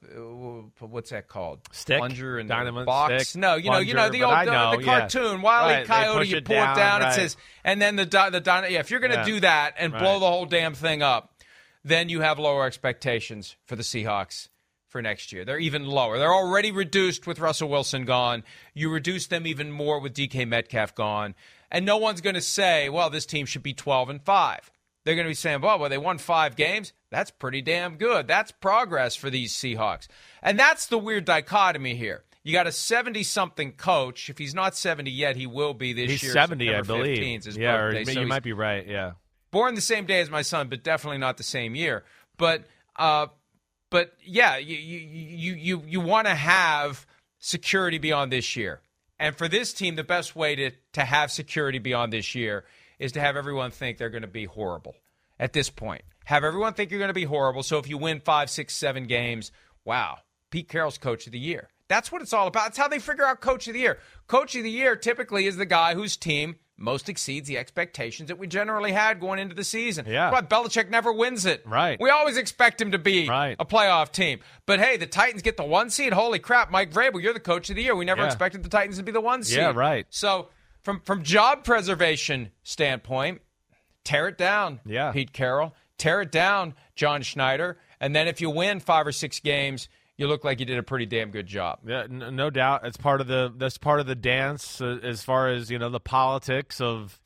[0.78, 1.58] what's that called?
[1.72, 1.98] Stick?
[1.98, 3.30] plunger and Dynamite box.
[3.30, 5.72] stick, no, you know, you know the old I the- the cartoon Wile E.
[5.72, 6.28] Right, Coyote.
[6.28, 7.02] You it pull it down, down.
[7.02, 8.78] It says, and then the the dyna- yeah.
[8.78, 9.24] If you're going to Yeah.
[9.24, 11.34] do that and blow the whole damn thing up,
[11.84, 14.48] then you have lower expectations for the Seahawks
[14.88, 15.44] for next year.
[15.44, 16.18] They're even lower.
[16.18, 18.42] They're already reduced with Russell Wilson gone.
[18.74, 21.34] You reduce them even more with DK Metcalf gone.
[21.70, 24.70] And no one's going to say, well, this team should be 12 and 5.
[25.04, 26.92] They're going to be saying, well, well, they won five games.
[27.10, 28.26] That's pretty damn good.
[28.26, 30.08] That's progress for these Seahawks.
[30.42, 32.24] And that's the weird dichotomy here.
[32.42, 34.30] You got a 70 something coach.
[34.30, 36.32] If he's not 70 yet, he will be this he's year.
[36.32, 37.18] seventy, I believe.
[37.56, 38.04] yeah, or.
[38.04, 38.86] So you might be right.
[38.86, 39.12] Yeah.
[39.50, 42.04] born the same day as my son, but definitely not the same year.
[42.38, 42.64] But
[42.96, 43.26] uh,
[43.90, 47.06] but yeah, you you you you, want to have
[47.38, 48.80] security beyond this year.
[49.18, 52.64] And for this team, the best way to, to have security beyond this year
[52.98, 54.94] is to have everyone think they're going to be horrible
[55.38, 56.02] at this point.
[56.24, 57.62] Have everyone think you're going to be horrible.
[57.62, 59.50] So if you win five, six, seven games,
[59.84, 60.18] wow,
[60.50, 61.68] Pete Carroll's coach of the year.
[61.88, 62.68] That's what it's all about.
[62.68, 63.98] It's how they figure out coach of the year.
[64.26, 68.38] Coach of the year typically is the guy whose team most exceeds the expectations that
[68.38, 70.06] we generally had going into the season.
[70.08, 70.30] Yeah.
[70.30, 71.62] But Belichick never wins it.
[71.66, 71.98] Right.
[72.00, 73.56] We always expect him to be Right.
[73.58, 74.38] a playoff team.
[74.64, 76.12] But hey, the Titans get the one seed.
[76.12, 77.96] Holy crap, Mike Vrabel, you're the coach of the year.
[77.96, 78.26] We never Yeah.
[78.28, 79.58] expected the Titans to be the one seed.
[79.58, 80.06] Yeah, right.
[80.08, 80.50] So
[80.82, 83.42] from from job preservation standpoint,
[84.04, 84.80] tear it down.
[84.86, 85.10] Yeah.
[85.12, 85.74] Pete Carroll.
[85.98, 87.76] Tear it down, John Schneider.
[88.00, 89.88] And then if you win five or six games,
[90.18, 91.78] you look like you did a pretty damn good job.
[91.86, 92.82] Yeah, n- no doubt.
[92.84, 95.88] It's part of the that's part of the dance uh, as far as you know
[95.88, 97.18] the politics of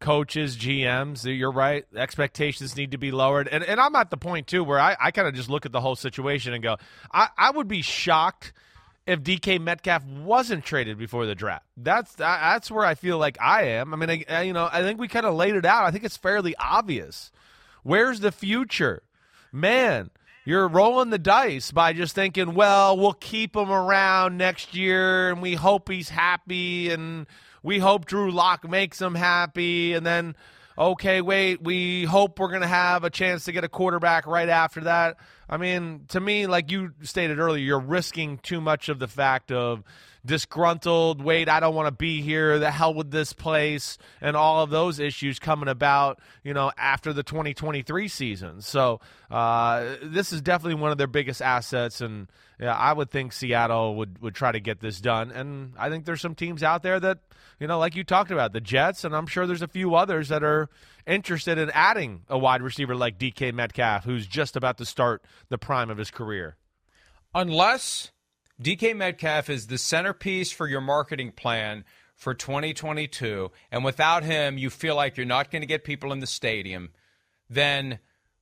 [0.00, 1.24] coaches, GMs.
[1.24, 1.84] You're right.
[1.96, 5.10] Expectations need to be lowered, and and I'm at the point too where I, I
[5.10, 6.76] kind of just look at the whole situation and go,
[7.12, 8.52] I, I would be shocked
[9.06, 11.64] if DK Metcalf wasn't traded before the draft.
[11.76, 13.94] That's that's where I feel like I am.
[13.94, 15.84] I mean, I, I- you know, I think we kind of laid it out.
[15.84, 17.30] I think it's fairly obvious.
[17.82, 19.02] Where's the future?
[19.52, 20.10] Man,
[20.44, 25.40] you're rolling the dice by just thinking, well, we'll keep him around next year and
[25.40, 27.26] we hope he's happy and
[27.62, 30.36] we hope Drew Lock makes him happy and then
[30.76, 34.48] okay, wait, we hope we're going to have a chance to get a quarterback right
[34.48, 35.16] after that.
[35.48, 39.52] I mean, to me, like you stated earlier, you're risking too much of the fact
[39.52, 39.84] of
[40.26, 44.62] disgruntled, wait, I don't want to be here, the hell with this place, and all
[44.62, 48.62] of those issues coming about, you know, after the 2023 season.
[48.62, 53.32] So uh, this is definitely one of their biggest assets, and yeah, I would think
[53.32, 55.30] Seattle would, would try to get this done.
[55.30, 57.18] And I think there's some teams out there that,
[57.58, 60.28] you know, like you talked about, the Jets, and I'm sure there's a few others
[60.28, 60.68] that are
[61.06, 65.58] interested in adding a wide receiver like DK Metcalf, who's just about to start the
[65.58, 66.56] prime of his career.
[67.34, 68.12] Unless
[68.62, 74.70] DK Metcalf is the centerpiece for your marketing plan for 2022, and without him, you
[74.70, 76.90] feel like you're not going to get people in the stadium,
[77.50, 77.98] then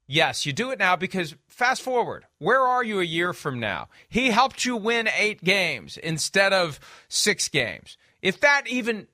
[0.07, 3.89] yes, you do it now because fast forward, where are you a year from now?
[4.09, 7.97] He helped you win eight games instead of six games.
[8.21, 9.07] If that even.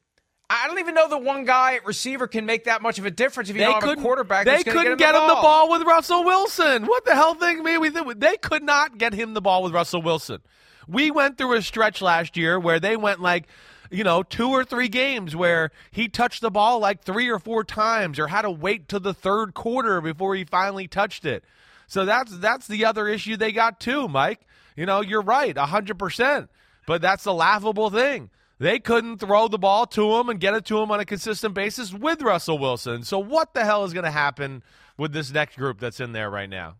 [0.51, 3.11] I don't even know that one guy at receiver can make that much of a
[3.11, 4.47] difference if you don't have a quarterback.
[4.47, 6.87] They couldn't get, get him, him the ball with Russell Wilson.
[6.87, 7.63] What the hell thing?
[7.63, 10.41] Man, we th- they could not get him the ball with Russell Wilson.
[10.89, 13.47] We went through a stretch last year where they went like,
[13.91, 17.65] you know, two or three games where he touched the ball like three or four
[17.65, 21.45] times, or had to wait to the third quarter before he finally touched it.
[21.87, 24.41] So that's that's the other issue they got too, Mike.
[24.77, 26.51] You know, you're right, hundred percent.
[26.87, 28.31] But that's the laughable thing.
[28.59, 31.55] They couldn't throw the ball to him and get it to him on a consistent
[31.55, 33.05] basis with Russell Wilson.
[33.05, 34.63] So what the hell is going to happen
[34.97, 36.77] with this next group that's in there right now?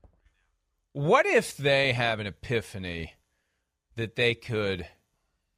[0.93, 3.13] What if they have an epiphany
[3.95, 4.87] that they could,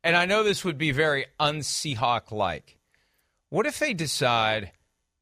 [0.02, 2.78] and I know this would be very un-Seahawk like.
[3.50, 4.72] What if they decide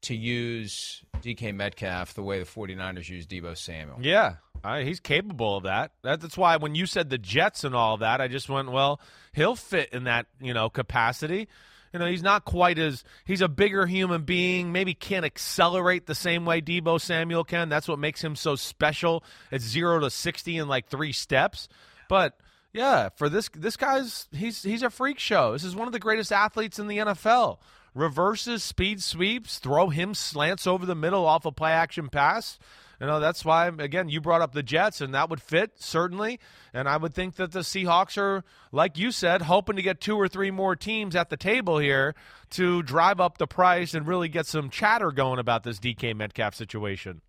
[0.03, 3.97] to use DK Metcalf the way the 49ers use Deebo Samuel?
[4.01, 5.91] Yeah, I, he's capable of that.
[6.03, 6.21] that.
[6.21, 9.01] That's why when you said the Jets and all that, I just went, well,
[9.33, 11.47] he'll fit in that you know capacity.
[11.93, 14.71] You know, he's not quite as he's a bigger human being.
[14.71, 17.67] Maybe can't accelerate the same way Deebo Samuel can.
[17.67, 19.23] That's what makes him so special.
[19.51, 21.67] It's zero to sixty in like three steps.
[22.07, 22.37] But
[22.73, 25.53] yeah, for this this guy's he's he's a freak show.
[25.53, 27.57] This is one of the greatest athletes in the NFL.
[27.95, 32.59] Reverses, speed sweeps, throw him slants over the middle off a play action pass.
[32.99, 36.39] You know, that's why, again, you brought up the Jets, and that would fit, certainly.
[36.73, 40.17] And I would think that the Seahawks are, like you said, hoping to get two
[40.17, 42.13] or three more teams at the table here
[42.51, 46.55] to drive up the price and really get some chatter going about this DK Metcalf
[46.55, 47.21] situation.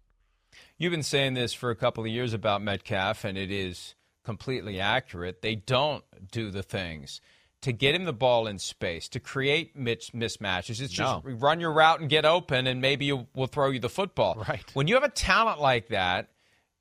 [0.77, 3.95] You've been saying this for a couple of years about Metcalf, and it is
[4.31, 5.43] completely accurate.
[5.43, 7.21] They don't do the things
[7.63, 10.81] to get him the ball in space, to create mis- mismatches.
[10.81, 14.45] It's just run your route and get open, and maybe will throw you the football.
[14.49, 14.65] Right.
[14.73, 16.29] When you have a talent like that,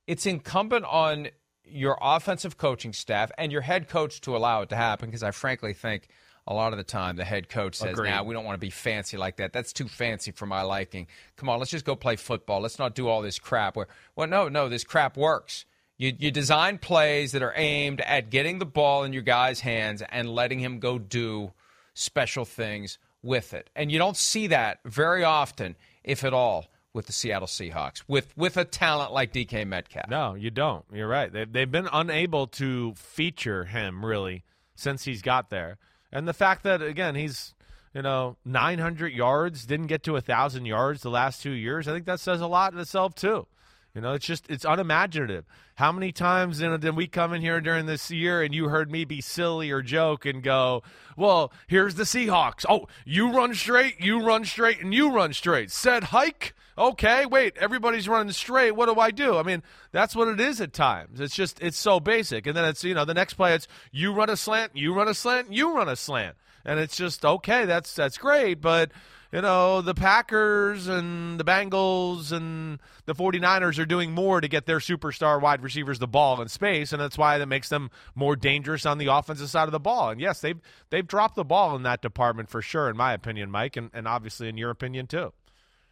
[0.05, 1.29] it's incumbent on
[1.65, 5.09] your offensive coaching staff and your head coach to allow it to happen.
[5.09, 6.07] Because I frankly think
[6.47, 7.97] a lot of the time the head coach says.
[7.97, 9.53] "Now we don't want to be fancy like that.
[9.53, 11.07] That's too fancy for my liking.
[11.35, 12.61] Come on, let's just go play football.
[12.61, 15.65] Let's not do all this crap." Where, well, no, no, this crap works.
[15.99, 20.01] You, you design plays that are aimed at getting the ball in your guy's hands
[20.09, 21.51] and letting him go do
[21.93, 23.69] special things with it.
[23.75, 25.75] And you don't see that very often,
[26.05, 30.09] if at all, with the Seattle Seahawks, with, with a talent like DK Metcalf.
[30.09, 30.85] No, you don't.
[30.93, 31.31] You're right.
[31.31, 34.45] They've, they've been unable to feature him really
[34.75, 35.79] since he's got there.
[36.13, 37.53] And the fact that, again, he's,
[37.93, 42.05] you know, 900 yards, didn't get to 1,000 yards the last two years, I think
[42.05, 43.47] that says a lot in itself, too.
[43.95, 45.45] You know, it's just it's unimaginative.
[45.75, 48.69] How many times you know, did we come in here during this year and you
[48.69, 50.83] heard me be silly or joke and go,
[51.17, 52.65] "Well, here's the Seahawks.
[52.69, 56.53] Oh, you run straight, you run straight, and you run straight." Said hike.
[56.77, 58.71] Okay, wait, everybody's running straight.
[58.71, 59.37] What do I do?
[59.37, 61.19] I mean, that's what it is at times.
[61.19, 62.47] It's just it's so basic.
[62.47, 65.07] And then it's you know the next play it's you run a slant, you run
[65.07, 67.65] a slant, you run a slant, and it's just okay.
[67.65, 68.91] That's that's great, but
[69.31, 74.65] you know, the Packers and the Bengals and the 49ers are doing more to get
[74.65, 78.35] their superstar wide receivers the ball in space, and that's why that makes them more
[78.35, 80.09] dangerous on the offensive side of the ball.
[80.09, 80.59] And yes, they've
[80.89, 84.07] they've dropped the ball in that department for sure, in my opinion, Mike, and, and
[84.07, 85.31] obviously in your opinion too.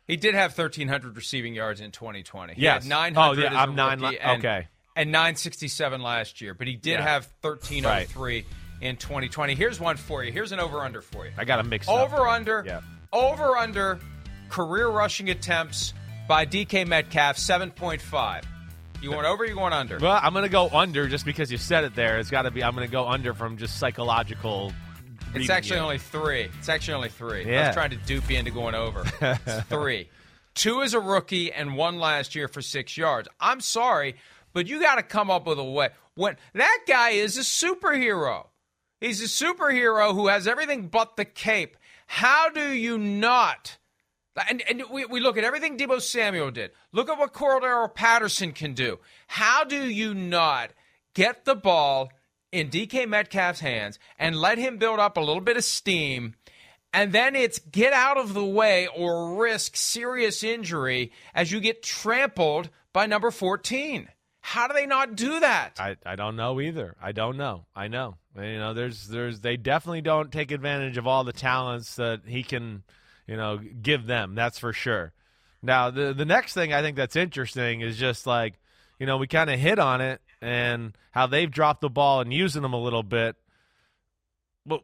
[0.07, 2.53] He did have 1,300 receiving yards in 2020.
[2.53, 2.83] He yes.
[2.83, 3.99] had 900 oh, yeah, I'm nine.
[3.99, 4.67] Li- and, okay.
[4.95, 7.01] And 967 last year, but he did Yeah.
[7.01, 8.45] have 1,303
[8.81, 9.53] in 2020.
[9.53, 10.31] Here's one for you.
[10.31, 11.33] Here's an over/under for you.
[11.37, 12.63] I got a mix Over under.
[12.65, 12.79] Yeah.
[13.13, 13.99] Over under
[14.49, 15.93] career rushing attempts
[16.27, 18.43] by DK Metcalf 7.5.
[19.01, 19.43] You want over?
[19.43, 19.99] or You want under?
[19.99, 22.17] Well, I'm going to go under just because you said it there.
[22.17, 22.63] It's got to be.
[22.63, 24.73] I'm going to go under from just psychological.
[25.35, 25.83] It's actually you.
[25.83, 26.49] only three.
[26.57, 27.55] It's actually only three.
[27.55, 29.03] I was trying to dupe you into going over.
[29.45, 30.09] It's three.
[30.55, 33.27] Two as a rookie and one last year for six yards.
[33.39, 34.15] I'm sorry,
[34.53, 35.89] but you got to come up with a way.
[36.15, 38.47] When that guy is a superhero,
[38.99, 41.76] he's a superhero who has everything but the cape.
[42.07, 43.77] How do you not?
[44.49, 46.71] And, and we, we look at everything Deebo Samuel did.
[46.91, 48.99] Look at what Cordarrelle Patterson can do.
[49.27, 50.71] How do you not
[51.13, 52.11] get the ball
[52.51, 56.35] in DK Metcalf's hands and let him build up a little bit of steam?
[56.93, 61.83] And then it's get out of the way or risk serious injury as you get
[61.83, 64.07] trampled by number 14.
[64.47, 65.73] How do they not do that?
[65.77, 66.95] I, I don't know either.
[67.01, 67.65] I don't know.
[67.75, 68.15] I know.
[68.33, 72.43] You know, there's there's they definitely don't take advantage of all the talents that he
[72.43, 72.83] can,
[73.27, 74.35] you know, give them.
[74.35, 75.11] That's for sure.
[75.61, 78.53] Now, the the next thing I think that's interesting is just like,
[78.99, 82.31] you know, we kind of hit on it and how they've dropped the ball and
[82.33, 83.35] using them a little bit.
[84.65, 84.81] But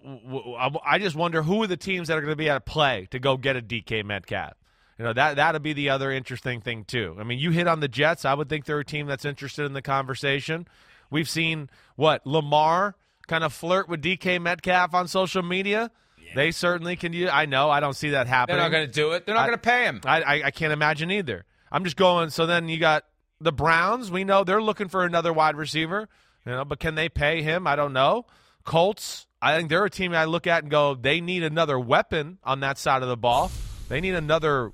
[0.86, 3.20] I just wonder who are the teams that are going to be at play to
[3.20, 4.56] go get a DK Metcalf.
[4.98, 7.16] You know that that'll be the other interesting thing too.
[7.20, 8.26] I mean, you hit on the Jets.
[8.26, 10.68] I would think they're a team that's interested in the conversation.
[11.10, 12.96] We've seen what Lamar
[13.28, 15.92] kind of flirt with DK Metcalf on social media.
[16.36, 17.14] They certainly can.
[17.14, 17.70] Use, I know.
[17.70, 18.58] I don't see that happening.
[18.58, 19.26] They're not going to do it.
[19.26, 20.02] They're not going to pay him.
[20.06, 21.46] I, I I can't imagine either.
[21.72, 22.30] I'm just going.
[22.30, 23.06] So then you got
[23.40, 24.10] the Browns.
[24.10, 26.10] We know they're looking for another wide receiver.
[26.46, 27.68] You know, but can they pay him?
[27.68, 28.26] I don't know.
[28.64, 29.28] Colts.
[29.42, 30.96] I think they're a team I look at and go.
[30.96, 33.52] They need another weapon on that side of the ball.
[33.90, 34.72] They need another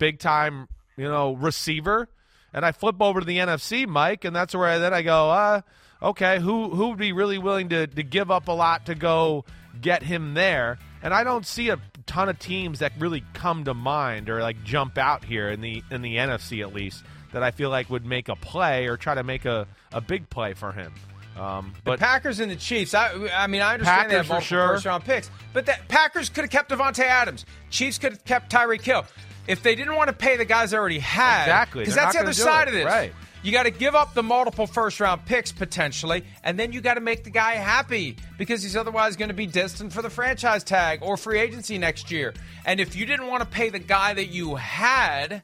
[0.00, 2.08] big time, you know, receiver.
[2.52, 5.30] And I flip over to the NFC, Mike, and that's where I, then I go,
[5.30, 5.60] uh,
[6.02, 9.44] okay, who who would be really willing to, to give up a lot to go
[9.80, 10.80] get him there?
[11.00, 14.64] And I don't see a ton of teams that really come to mind or like
[14.64, 18.04] jump out here in the in the NFC at least that I feel like would
[18.04, 20.92] make a play or try to make a, a big play for him.
[21.38, 22.92] Um, The but Packers and the Chiefs.
[22.92, 24.68] I, I mean, I understand they Packers have for multiple sure.
[24.68, 27.46] first round picks, but the Packers could have kept Davante Adams.
[27.70, 29.06] Chiefs could have kept Tyreek Hill.
[29.50, 31.82] If they didn't want to pay the guys they already had, Exactly.
[31.82, 32.68] because that's the other side it.
[32.68, 32.84] of this.
[32.86, 33.12] Right.
[33.42, 36.94] You got to give up the multiple first round picks potentially, and then you got
[36.94, 40.62] to make the guy happy because he's otherwise going to be destined for the franchise
[40.62, 42.34] tag or free agency next year.
[42.66, 45.42] And if you didn't want to pay the guy that you had,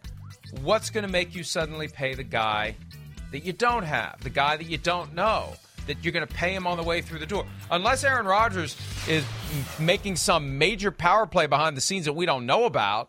[0.62, 2.76] what's going to make you suddenly pay the guy
[3.32, 5.54] that you don't have, the guy that you don't know,
[5.86, 7.46] that you're going to pay him on the way through the door.
[7.70, 8.76] Unless Aaron Rodgers
[9.08, 9.24] is
[9.78, 13.08] making some major power play behind the scenes that we don't know about,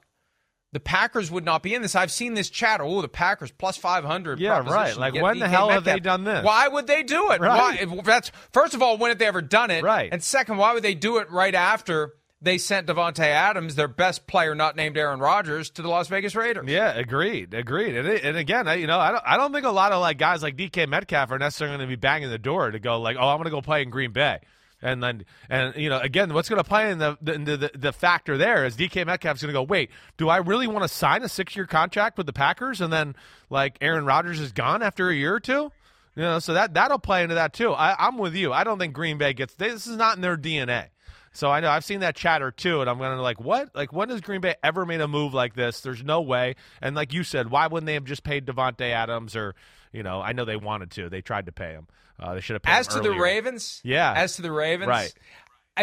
[0.78, 1.95] the Packers would not be in this.
[1.95, 2.84] I've seen this chatter.
[2.84, 4.39] Oh, the Packers plus 500.
[4.39, 4.95] Yeah, right.
[4.95, 6.45] Like, when the hell have they done this?
[6.45, 7.41] Why would they do it?
[7.41, 7.84] Right.
[7.89, 8.01] Why?
[8.03, 9.84] That's first of all, when have they ever done it?
[9.84, 10.07] Right.
[10.11, 12.13] And second, why would they do it right after
[12.43, 16.36] they sent Davante Adams, their best player, not named Aaron Rodgers, to the Las Vegas
[16.36, 16.67] Raiders?
[16.67, 17.95] Yeah, agreed, agreed.
[17.95, 19.99] And, it, and again, I, you know, I don't, I don't think a lot of
[19.99, 23.01] like guys like DK Metcalf are necessarily going to be banging the door to go
[23.01, 24.41] like, oh, I'm going to go play in Green Bay.
[24.88, 27.91] And then, and you know, again, what's going to play in the the, the the
[27.91, 29.63] factor there is DK Metcalf's going to go.
[29.63, 32.79] Wait, do I really want to sign a six year contract with the Packers?
[32.79, 33.13] And then,
[33.49, 35.73] like, Aaron Rodgers is gone after a year or two.
[36.15, 37.73] You know, so that that'll play into that too.
[37.73, 38.53] I, I'm with you.
[38.53, 40.88] I don't think Green Bay gets this is not in their DNA.
[41.33, 43.75] So I know I've seen that chatter too, and I'm gonna like what?
[43.75, 45.81] Like when has Green Bay ever made a move like this?
[45.81, 46.55] There's no way.
[46.81, 49.53] And like you said, why wouldn't they have just paid Davante Adams or
[49.91, 50.21] you know?
[50.21, 51.09] I know they wanted to.
[51.09, 51.88] They tried to pay him.
[52.19, 53.11] Uh, they should have paid As to the.
[53.11, 54.11] Ravens, Yeah.
[54.15, 55.13] As to the Ravens, Right.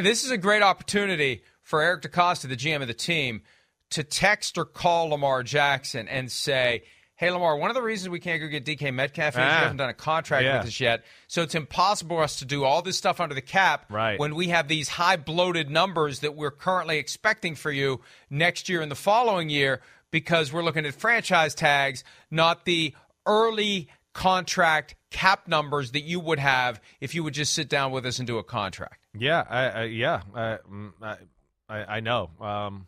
[0.02, 3.42] This is a great opportunity for Eric DeCosta, the GM of the team,
[3.90, 6.82] to text or call Lamar Jackson and say,
[7.14, 9.42] "Hey, Lamar, one of the reasons we can't go get DK Metcalf is Ah.
[9.42, 10.58] you haven't done a contract Yeah.
[10.58, 13.40] with us yet, so it's impossible for us to do all this stuff under the
[13.40, 14.18] cap Right.
[14.18, 18.82] when we have these high bloated numbers that we're currently expecting for you next year
[18.82, 19.80] and the following year."
[20.10, 22.94] Because we're looking at franchise tags, not the
[23.26, 28.06] early contract cap numbers that you would have if you would just sit down with
[28.06, 29.06] us and do a contract.
[29.16, 31.16] Yeah, I, I yeah, mm, I,
[31.68, 32.30] I, I know.
[32.40, 32.86] Um,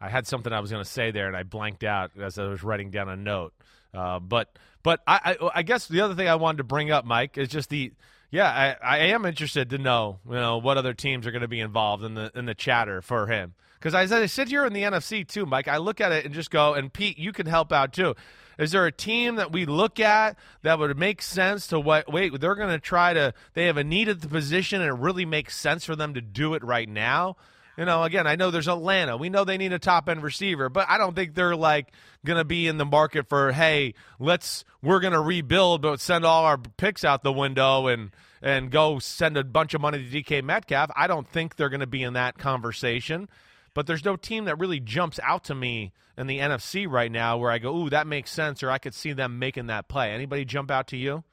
[0.00, 2.46] I had something I was going to say there, and I blanked out as I
[2.46, 3.54] was writing down a note.
[3.94, 7.04] Uh, but but I, I, I guess the other thing I wanted to bring up,
[7.04, 7.92] Mike, is just the
[8.30, 11.48] yeah I, I am interested to know you know what other teams are going to
[11.48, 14.72] be involved in the in the chatter for him because as I sit here in
[14.72, 17.46] the NFC too, Mike, I look at it and just go and Pete, you can
[17.46, 18.16] help out too.
[18.58, 22.10] Is there a team that we look at that would make sense to what?
[22.10, 23.34] Wait, they're going to try to.
[23.54, 26.20] They have a need at the position, and it really makes sense for them to
[26.20, 27.36] do it right now.
[27.76, 29.16] You know, again, I know there's Atlanta.
[29.16, 31.92] We know they need a top end receiver, but I don't think they're like
[32.24, 36.24] going to be in the market for, hey, let's we're going to rebuild, but send
[36.24, 38.10] all our picks out the window and
[38.40, 40.90] and go send a bunch of money to DK Metcalf.
[40.96, 43.28] I don't think they're going to be in that conversation.
[43.74, 47.36] But there's no team that really jumps out to me in the NFC right now
[47.36, 50.12] where I go, ooh, that makes sense, or I could see them making that play.
[50.12, 51.24] Anybody jump out to you?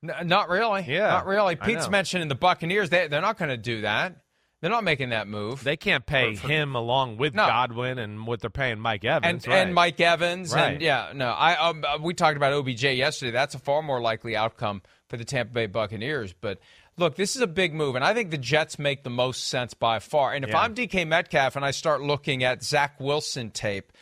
[0.00, 0.84] No, not really.
[0.86, 1.56] Yeah, not really.
[1.56, 2.90] Pete's mentioning the Buccaneers.
[2.90, 4.18] They they're not going to do that.
[4.64, 5.62] They're not making that move.
[5.62, 7.46] They can't pay for, for, him along with no.
[7.46, 9.58] Godwin and what they're paying Mike Evans and, right.
[9.58, 10.72] and Mike Evans right.
[10.72, 13.30] and yeah, no, I um, uh, we talked about OBJ yesterday.
[13.30, 16.32] That's a far more likely outcome for the Tampa Bay Buccaneers.
[16.32, 16.60] But
[16.96, 19.74] look, this is a big move, and I think the Jets make the most sense
[19.74, 20.32] by far.
[20.32, 20.60] And if yeah.
[20.60, 23.92] I'm DK Metcalf and I start looking at Zach Wilson tape,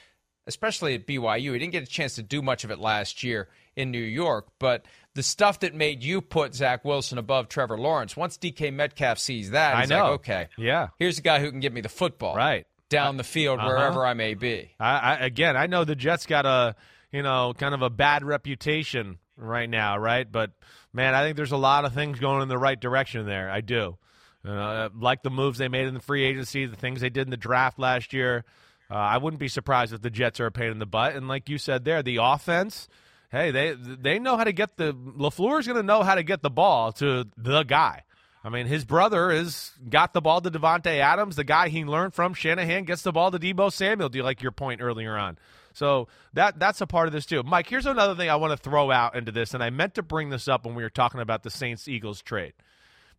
[0.47, 3.49] especially at BYU, he didn't get a chance to do much of it last year
[3.75, 8.17] in New York, but the stuff that made you put Zach Wilson above Trevor Lawrence.
[8.17, 10.05] Once DK Metcalf sees that, he's I know.
[10.05, 13.25] like, okay, yeah, here's a guy who can give me the football, right, down the
[13.25, 13.69] field uh-huh.
[13.69, 14.71] wherever I may be.
[14.81, 16.77] I, I, again, I know the Jets got a
[17.13, 20.31] you know kind of a bad reputation right now, right?
[20.31, 20.53] But
[20.93, 23.51] man, I think there's a lot of things going in the right direction there.
[23.51, 23.99] I do.
[24.45, 27.31] Uh, like the moves they made in the free agency, the things they did in
[27.31, 28.45] the draft last year.
[28.91, 31.15] Uh, I wouldn't be surprised if the Jets are a pain in the butt.
[31.15, 32.89] And like you said there, the offense
[33.33, 36.43] hey, they they know how to get the LaFleur's going to know how to get
[36.43, 38.05] the ball to the guy.
[38.45, 42.13] I mean, his brother has got the ball to Davante Adams, the guy he learned
[42.13, 42.35] from.
[42.35, 44.09] Shanahan gets the ball to Deebo Samuel.
[44.09, 45.39] Do you like your point earlier on?
[45.75, 47.43] So that that's a part of this too.
[47.43, 50.03] Mike, here's another thing I want to throw out into this, and I meant to
[50.03, 52.53] bring this up when we were talking about the Saints Eagles trade,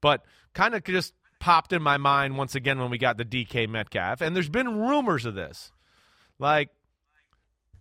[0.02, 3.68] but kind of just popped in my mind once again when we got the DK
[3.68, 5.72] Metcalf, and there's been rumors of this,
[6.38, 6.70] like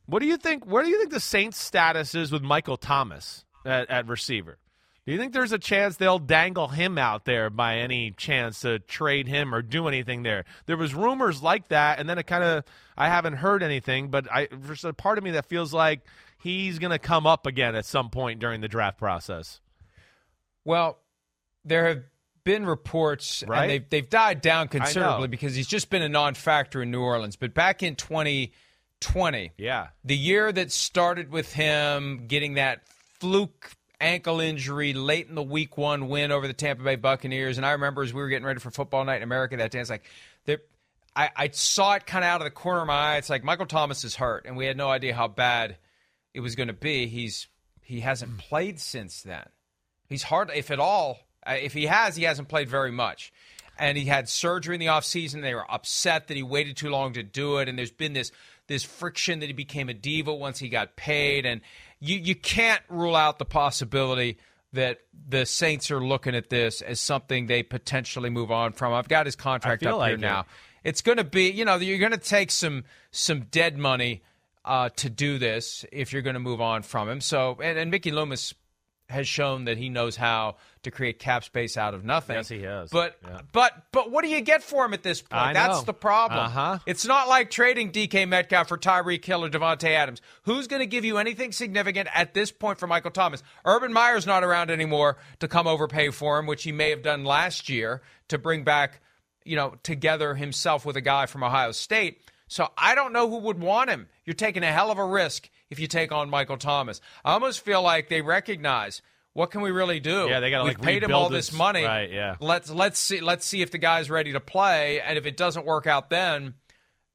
[0.07, 0.67] what do you think?
[0.67, 4.59] Where do you think the Saints' status is with Michael Thomas at, at receiver?
[5.05, 8.79] Do you think there's a chance they'll dangle him out there by any chance to
[8.79, 10.45] trade him or do anything there?
[10.67, 12.65] There was rumors like that, and then it kind of
[12.97, 16.03] I haven't heard anything, but I there's a part of me that feels like
[16.39, 19.61] he's going to come up again at some point during the draft process.
[20.65, 20.99] Well,
[21.65, 22.05] there have
[22.45, 23.63] been reports, right?
[23.63, 27.35] and they've they've died down considerably because he's just been a non-factor in New Orleans.
[27.35, 28.53] But back in 20-
[29.03, 29.53] 20.
[29.59, 29.89] Yeah.
[30.05, 32.81] The year that started with him getting that
[33.21, 37.57] fluke ankle injury late in the week one win over the Tampa Bay Buccaneers.
[37.57, 39.81] And I remember as we were getting ready for football night in America that day,
[39.81, 40.05] it's like,
[41.15, 43.17] I, I saw it kind of out of the corner of my eye.
[43.19, 45.77] It's like Michael Thomas is hurt, and we had no idea how bad
[46.33, 47.07] it was going to be.
[47.07, 47.49] He's
[47.83, 49.45] he hasn't played since then.
[50.09, 51.19] He's hard, if at all.
[51.47, 53.33] Uh, if he has, he hasn't played very much.
[53.79, 55.43] And he had surgery in the offseason.
[55.43, 57.69] They were upset that he waited too long to do it.
[57.69, 58.31] And there's been this
[58.73, 61.61] this friction that he became a diva once he got paid, and
[62.01, 64.39] you you can't rule out the possibility
[64.73, 68.95] that the Saints are looking at this as something they potentially move on from.
[68.95, 70.21] I've got his contract up like here it.
[70.21, 70.47] now.
[70.83, 74.23] It's going to be, you know, you're going to take some some dead money
[74.65, 77.21] uh, to do this if you're going to move on from him.
[77.21, 78.55] So, and, and Mickey Loomis
[79.09, 82.37] has shown that he knows how to create cap space out of nothing.
[82.37, 82.91] Yes, he has.
[82.91, 83.41] But yeah.
[83.53, 85.43] but but what do you get for him at this point?
[85.43, 85.85] I That's know.
[85.85, 86.41] the problem.
[86.41, 86.79] Uh-huh.
[86.87, 90.21] It's not like trading DK Metcalf for Tyreek Hill or Davante Adams.
[90.43, 93.43] Who's going to give you anything significant at this point for Michael Thomas?
[93.65, 97.25] Urban Meyer's not around anymore to come overpay for him, which he may have done
[97.25, 99.01] last year to bring back,
[99.45, 102.21] you know, together himself with a guy from Ohio State.
[102.49, 104.09] So I don't know who would want him.
[104.27, 107.01] You're taking a hell of a risk if you take on Michael Thomas.
[107.25, 109.01] I almost feel like they recognize
[109.35, 110.27] what can we really do?
[110.29, 111.85] Yeah, they got to like paid him all this money.
[111.85, 112.37] Right, yeah.
[112.41, 115.65] Let's let's see let's see if the guy's ready to play, and if it doesn't
[115.65, 116.55] work out, then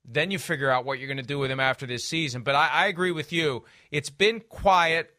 [0.04, 2.42] then you figure out what you're going to do with him after this season.
[2.42, 3.66] But I, I agree with you.
[3.92, 5.14] It's been quiet.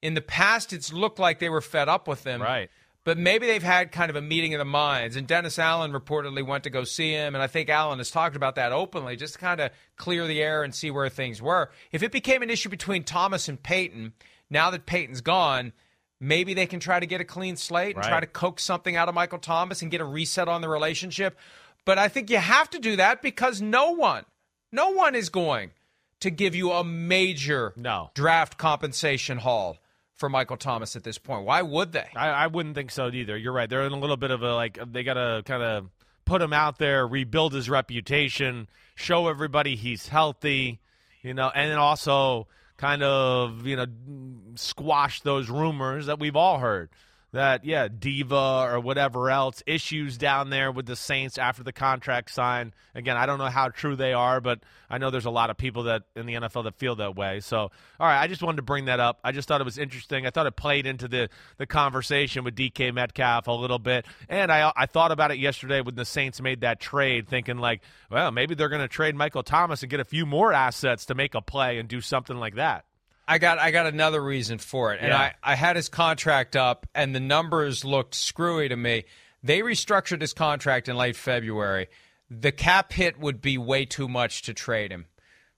[0.00, 2.42] In the past, it's looked like they were fed up with him.
[2.42, 2.70] Right.
[3.04, 5.16] But maybe they've had kind of a meeting of the minds.
[5.16, 7.34] And Dennis Allen reportedly went to go see him.
[7.34, 10.42] And I think Allen has talked about that openly, just to kind of clear the
[10.42, 11.70] air and see where things were.
[11.92, 14.14] If it became an issue between Thomas and Payton,
[14.48, 15.72] now that Payton's gone,
[16.20, 18.08] maybe they can try to get a clean slate and Right.
[18.10, 21.38] try to coax something out of Michael Thomas and get a reset on the relationship.
[21.84, 24.24] But I think you have to do that because no one,
[24.72, 25.72] no one is going
[26.20, 28.10] to give you a major No.
[28.14, 29.78] draft compensation haul
[30.14, 31.44] for Michael Thomas at this point.
[31.44, 32.08] Why would they?
[32.16, 33.36] I, I wouldn't think so either.
[33.36, 33.68] You're right.
[33.68, 35.90] They're in a little bit of a like they got to kind of
[36.24, 40.80] put him out there, rebuild his reputation, show everybody he's healthy,
[41.20, 42.46] you know, and then also
[42.76, 43.86] kind of you know
[44.56, 46.90] squash those rumors that we've all heard
[47.34, 52.30] that yeah diva or whatever else issues down there with the saints after the contract
[52.30, 55.50] signed again i don't know how true they are but i know there's a lot
[55.50, 57.40] of people that in the nfl that feel that way.
[57.40, 57.70] So all
[58.00, 59.18] right i just wanted to bring that up.
[59.24, 60.26] I just thought it was interesting.
[60.26, 61.28] I thought it played into the
[61.58, 64.06] the conversation with dk metcalf a little bit.
[64.28, 67.82] And i i thought about it yesterday when the saints made that trade thinking like
[68.10, 71.14] well maybe they're going to trade michael thomas and get a few more assets to
[71.14, 72.84] make a play and do something like that
[73.26, 75.00] I got I got another reason for it.
[75.00, 75.18] And Yeah.
[75.18, 79.04] I, I had his contract up and the numbers looked screwy to me.
[79.42, 81.88] They restructured his contract in late February.
[82.30, 85.06] The cap hit would be way too much to trade him.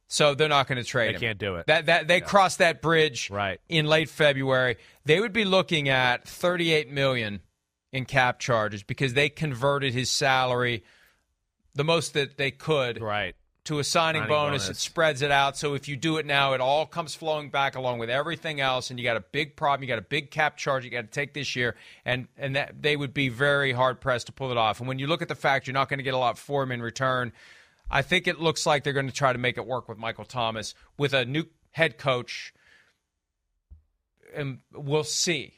[0.09, 1.21] So they're not going to trade They him.
[1.21, 1.67] can't do it.
[1.67, 3.61] That that they crossed that bridge Right.
[3.69, 4.77] in late February.
[5.05, 7.41] They would be looking at 38 million
[7.93, 10.85] in cap charges because they converted his salary
[11.75, 13.35] the most that they could right
[13.67, 14.65] to a signing, Signing bonus.
[14.65, 14.79] bonus.
[14.79, 15.57] It spreads it out.
[15.57, 18.91] So if you do it now, it all comes flowing back along with everything else,
[18.91, 19.83] and you got a big problem.
[19.83, 22.83] You got a big cap charge you got to take this year, and and that
[22.83, 24.81] they would be very hard pressed to pull it off.
[24.81, 26.63] And when you look at the fact you're not going to get a lot for
[26.63, 27.33] him in return,
[27.91, 30.25] I think it looks like they're going to try to make it work with Michael
[30.25, 32.53] Thomas with a new head coach.
[34.35, 35.55] And we'll see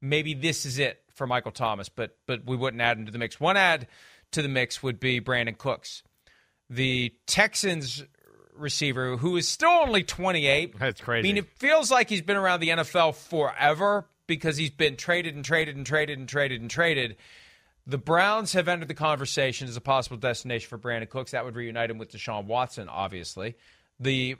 [0.00, 3.18] maybe this is it for Michael Thomas, but but we wouldn't add him to the
[3.18, 3.40] mix.
[3.40, 3.86] One add
[4.32, 6.02] to the mix would be Brandin Cooks,
[6.72, 8.02] the Texans
[8.54, 10.78] receiver who is still only 28.
[10.78, 11.28] That's crazy.
[11.28, 15.34] I mean, it feels like he's been around the NFL forever because he's been traded
[15.34, 17.16] and traded and traded and traded and traded.
[17.86, 21.32] The Browns have entered the conversation as a possible destination for Brandin Cooks.
[21.32, 23.56] That would reunite him with Deshaun Watson, obviously.
[23.98, 24.36] The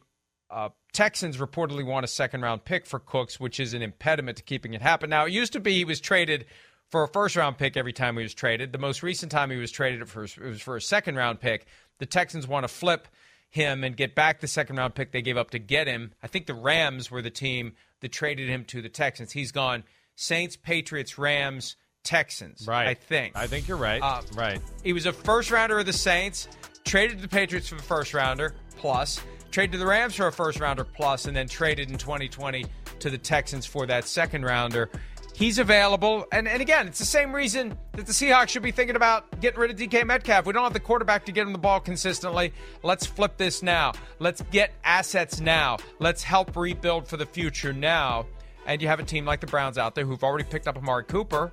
[0.48, 4.44] uh, Texans reportedly want a second round pick for Cooks, which is an impediment to
[4.44, 5.10] keeping it happen.
[5.10, 6.46] Now, it used to be he was traded
[6.92, 8.70] for a first round pick every time he was traded.
[8.70, 11.66] The most recent time he was traded for it was for a second round pick.
[12.02, 13.06] The Texans want to flip
[13.48, 16.10] him and get back the second round pick they gave up to get him.
[16.20, 19.30] I think the Rams were the team that traded him to the Texans.
[19.30, 19.84] He's gone
[20.16, 22.66] Saints, Patriots, Rams, Texans.
[22.66, 23.36] right I think.
[23.36, 26.48] i think you're right Uh, right He was a first rounder of the Saints,
[26.84, 29.20] traded to the Patriots for the first rounder plus,
[29.52, 32.66] traded to the Rams for a first rounder plus, and then traded in 2020
[32.98, 34.90] to the Texans for that second rounder.
[35.34, 38.96] He's available, and, and again, it's the same reason that the Seahawks should be thinking
[38.96, 40.44] about getting rid of DK Metcalf.
[40.44, 42.52] We don't have the quarterback to get him the ball consistently.
[42.82, 43.92] Let's flip this now.
[44.18, 45.78] Let's get assets now.
[45.98, 48.26] Let's help rebuild for the future now.
[48.66, 51.04] And you have a team like the Browns out there who've already picked up Amari
[51.04, 51.50] Cooper.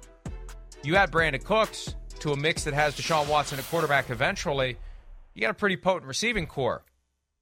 [0.83, 4.77] You add Brandin Cooks to a mix that has Deshaun Watson at quarterback eventually,
[5.33, 6.83] you got a pretty potent receiving corps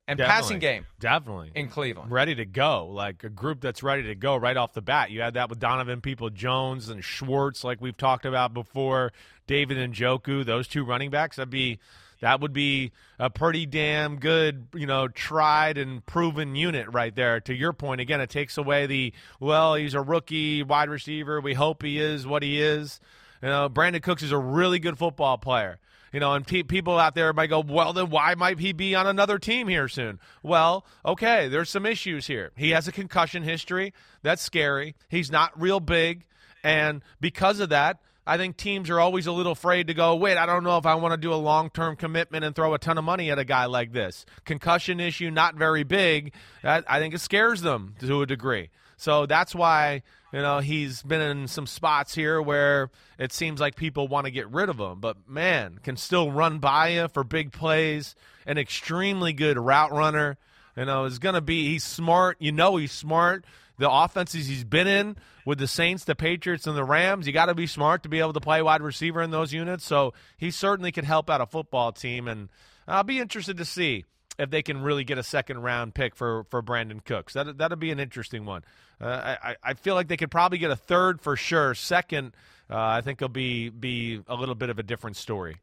[0.08, 2.12] and passing game definitely in Cleveland.
[2.12, 5.12] ready to go, like a group that's ready to go right off the bat.
[5.12, 9.12] You had that with Donovan Peoples-Jones and Schwartz, like we've talked about before.
[9.48, 11.80] David Njoku, those two running backs, that'd be
[12.20, 17.40] that would be a pretty damn good, you know, tried and proven unit right there.
[17.42, 21.40] To your point, again, it takes away the well, he's a rookie wide receiver.
[21.40, 23.00] We hope he is what he is.
[23.42, 25.80] You know, Brandin Cooks is a really good football player.
[26.14, 28.96] You know, and pe- people out there might go, well, then why might he be
[28.96, 30.20] on another team here soon?
[30.42, 32.52] Well, okay, there's some issues here.
[32.56, 33.94] He has a concussion history.
[34.22, 34.96] That's scary.
[35.10, 36.26] He's not real big.
[36.64, 40.38] And because of that, I think teams are always a little afraid to go, wait,
[40.38, 42.78] I don't know if I want to do a long term commitment and throw a
[42.78, 44.26] ton of money at a guy like this.
[44.44, 46.34] Concussion issue, not very big.
[46.62, 48.70] That, I think it scares them to a degree.
[48.98, 50.04] So that's why,
[50.34, 54.32] you know, he's been in some spots here where it seems like people want to
[54.32, 55.00] get rid of him.
[55.00, 58.16] But man, can still run by you for big plays,
[58.46, 60.38] an extremely good route runner.
[60.76, 62.38] You know, is going to be, he's smart.
[62.40, 63.46] You know, he's smart.
[63.80, 67.46] The offenses he's been in with the Saints, the Patriots, and the Rams, you got
[67.46, 69.86] to be smart to be able to play wide receiver in those units.
[69.86, 72.28] So he certainly could help out a football team.
[72.28, 72.50] And
[72.88, 74.06] I'll be interested to see
[74.40, 77.34] if they can really get a second round pick for, for Brandin Cooks.
[77.34, 78.64] That that'll be an interesting one.
[79.02, 81.74] Uh, I I feel like they could probably get a third for sure.
[81.76, 82.34] Second,
[82.70, 85.58] uh, I think it'll be be a little bit of a different story.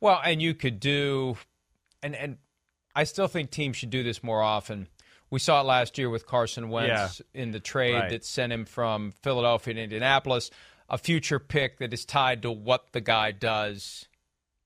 [0.00, 1.36] Well, and you could do,
[2.02, 2.38] and and
[2.94, 4.88] I still think teams should do this more often.
[5.30, 8.10] We saw it last year with Carson Wentz in the trade Right.
[8.10, 10.50] that sent him from Philadelphia to Indianapolis,
[10.90, 14.06] a future pick that is tied to what the guy does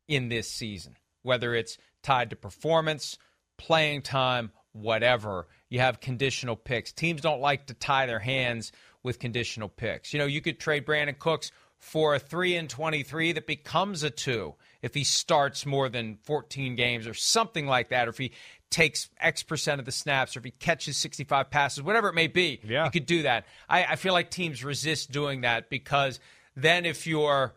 [0.08, 3.18] in this season, whether it's tied to performance,
[3.58, 5.48] playing time, whatever.
[5.68, 6.92] You have conditional picks.
[6.92, 8.70] Teams don't like to tie their hands
[9.02, 10.12] with conditional picks.
[10.12, 14.10] You know, you could trade Brandin Cooks for a 3 and 23 that becomes a
[14.10, 18.30] 2 if he starts more than 14 games or something like that, or if he
[18.70, 22.28] takes X percent of the snaps, or if he catches 65 passes, whatever it may
[22.28, 22.84] be, Yeah.
[22.84, 23.46] you could do that.
[23.68, 26.20] I, I feel like teams resist doing that because
[26.54, 27.54] then if you're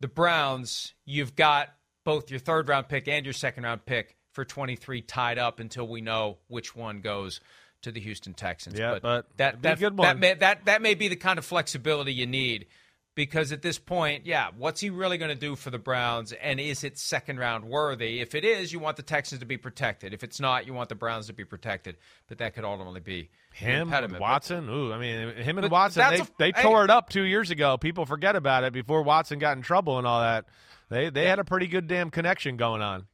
[0.00, 1.68] the Browns, you've got
[2.04, 5.86] both your third round pick and your second round pick for 23 tied up until
[5.86, 7.40] we know which one goes
[7.82, 8.78] to the Houston Texans.
[8.78, 12.12] Yeah, but that that, good that may, that that may be the kind of flexibility
[12.12, 12.66] you need
[13.14, 16.58] because at this point, yeah, what's he really going to do for the Browns and
[16.58, 18.20] is it second round worthy?
[18.20, 20.14] If it is, you want the Texans to be protected.
[20.14, 21.96] If it's not, you want the Browns to be protected.
[22.28, 23.90] But that could ultimately be Him.
[23.90, 24.68] But- Watson.
[24.68, 26.04] Ooh, I mean, him and Watson.
[26.08, 26.62] They a- they hey.
[26.62, 27.76] tore it up two years ago.
[27.76, 30.46] People forget about it before Watson got in trouble and all that.
[30.92, 33.06] They they had a pretty good damn connection going on.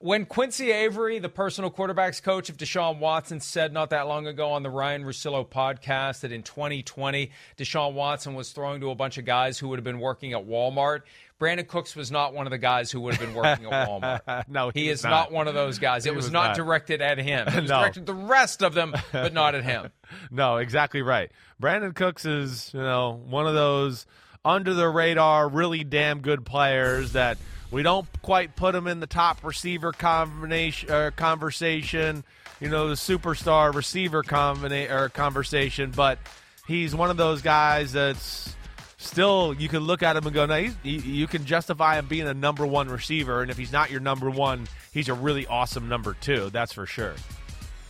[0.00, 4.52] When Quincy Avery, the personal quarterbacks coach of Deshaun Watson, said not that long ago
[4.52, 9.18] on the Ryen Russillo podcast that in 2020, Deshaun Watson was throwing to a bunch
[9.18, 11.00] of guys who would have been working at Walmart,
[11.40, 14.44] Brandin Cooks was not one of the guys who would have been working at Walmart.
[14.48, 15.32] no, He, he, is was not.
[15.32, 16.06] one of those guys.
[16.06, 16.56] It was, was not, not.
[16.56, 17.48] directed at him.
[17.48, 17.80] It was No.
[17.80, 19.90] directed at the rest of them, but not at him.
[20.30, 21.30] No, exactly right.
[21.60, 24.06] Brandin Cooks is, you know, one of those
[24.48, 27.36] under the radar, really damn good players that
[27.70, 32.24] we don't quite put them in the top receiver combination uh, conversation,
[32.58, 36.18] you know, the superstar receiver conversation, but
[36.66, 38.56] he's one of those guys that's
[38.96, 42.26] still you can look at him and go, no, you, you can justify him being
[42.26, 45.88] a number one receiver, and if he's not your number one, he's a really awesome
[45.88, 46.48] number two.
[46.50, 47.14] That's for sure.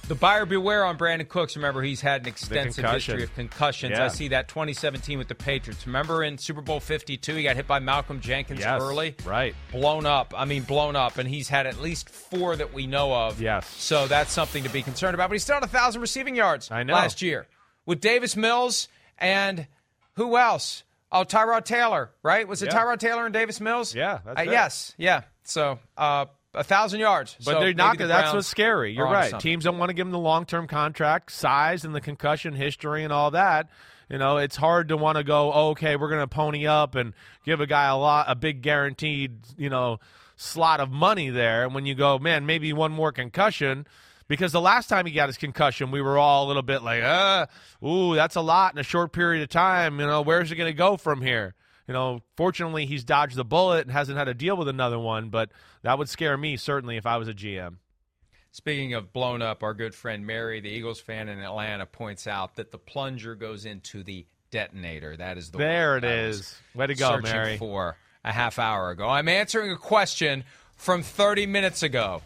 [0.09, 1.55] The buyer beware on Brandin Cooks.
[1.55, 3.93] Remember, he's had an extensive history of concussions.
[3.93, 4.07] Yeah.
[4.07, 5.87] I see that 2017 with the Patriots.
[5.87, 9.15] Remember in Super Bowl 52, he got hit by Malcolm Jenkins Yes, early?
[9.27, 9.55] right.
[9.71, 10.33] Blown up.
[10.35, 11.19] I mean, blown up.
[11.19, 13.39] And he's had at least four that we know of.
[13.43, 13.69] Yes.
[13.69, 15.29] So that's something to be concerned about.
[15.29, 16.95] But he's still had 1,000 receiving yards I know.
[16.95, 17.47] last year
[17.85, 18.89] with Davis Mills
[19.19, 19.67] and
[20.15, 20.85] who else?
[21.13, 22.49] Oh, Tyrod Taylor, right?
[22.49, 22.79] Was it Yeah.
[22.81, 23.95] Tyrod Taylor and Davis Mills?
[23.95, 24.51] Yeah, that's Uh.
[24.51, 25.23] Yes, yeah.
[25.45, 27.37] So uh, a thousand yards.
[27.45, 27.99] But So they're not.
[27.99, 28.93] the That's what's scary.
[28.93, 29.39] You're right.
[29.41, 33.05] Teams don't want to give him the long term contract, size, and the concussion history
[33.05, 33.69] and all that.
[34.09, 35.53] You know, it's hard to want to go.
[35.53, 37.13] Oh, okay, we're going to pony up and
[37.45, 40.01] give a guy a lot, a big guaranteed, you know,
[40.37, 41.65] slot of money there.
[41.65, 43.87] And when you go, man, maybe one more concussion.
[44.27, 47.03] Because the last time he got his concussion, we were all a little bit like,
[47.03, 47.47] uh,
[47.85, 50.01] ooh, that's a lot in a short period of time.
[50.01, 51.55] You know, where's it going to go from here?
[51.87, 55.31] You know, fortunately, he's dodged the bullet and hasn't had to deal with another one,
[55.31, 55.51] but
[55.83, 57.77] that would scare me certainly if I was a GM.
[58.51, 62.57] Speaking of blown up, our good friend Mary, the Eagles fan in Atlanta, points out
[62.57, 65.17] that the plunger goes into the detonator.
[65.17, 66.59] That is the There it is.
[66.75, 67.59] Way to go, searching Mary.
[67.59, 70.45] For a half hour ago, I'm answering a question
[70.77, 72.23] from 30 minutes ago.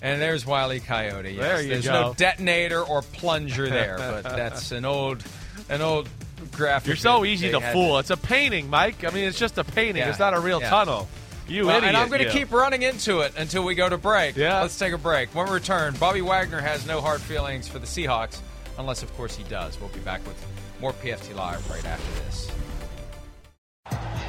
[0.00, 1.32] And there's Wiley Coyote.
[1.32, 2.08] Yes, There you there's go.
[2.08, 5.24] no detonator or plunger there, but that's an old,
[5.68, 6.08] an old
[6.52, 6.86] graphic.
[6.86, 7.98] You're so easy to fool.
[7.98, 9.04] It's a painting, Mike.
[9.04, 9.96] I mean, it's just a painting.
[10.02, 10.70] Yeah, It's not a real yeah.
[10.70, 11.08] tunnel.
[11.48, 11.88] You Well, idiot.
[11.88, 14.36] and I'm going to keep running into it until we go to break.
[14.36, 14.60] Yeah.
[14.62, 15.34] Let's take a break.
[15.34, 18.40] When we return, Bobby Wagner has no hard feelings for the Seahawks,
[18.78, 19.78] unless, of course, he does.
[19.80, 20.36] We'll be back with
[20.80, 22.50] more PFT Live right after this.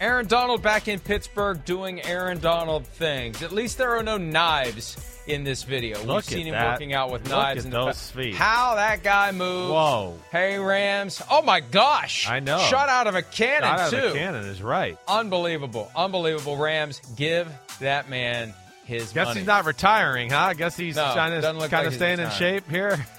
[0.00, 3.42] Aaron Donald back in Pittsburgh doing Aaron Donald things.
[3.42, 4.96] At least there are no knives
[5.26, 6.02] in this video.
[6.02, 6.72] We've seen him that.
[6.72, 8.34] working out with Look knives the those feet.
[8.34, 9.70] How that guy moves.
[9.72, 10.18] Whoa.
[10.32, 11.20] Hey Rams.
[11.30, 12.26] Oh my gosh.
[12.28, 12.58] I know.
[12.60, 13.96] Shot out of a cannon Shot out too.
[13.98, 14.96] of the cannon is right.
[15.06, 15.90] Unbelievable.
[15.94, 16.56] Unbelievable.
[16.56, 17.46] Rams, give
[17.80, 18.54] that man
[18.86, 19.40] his Guess money.
[19.40, 20.38] he's not retiring, huh?
[20.38, 23.04] I Guess he's No, trying to doesn't look kind of he's staying in shape here.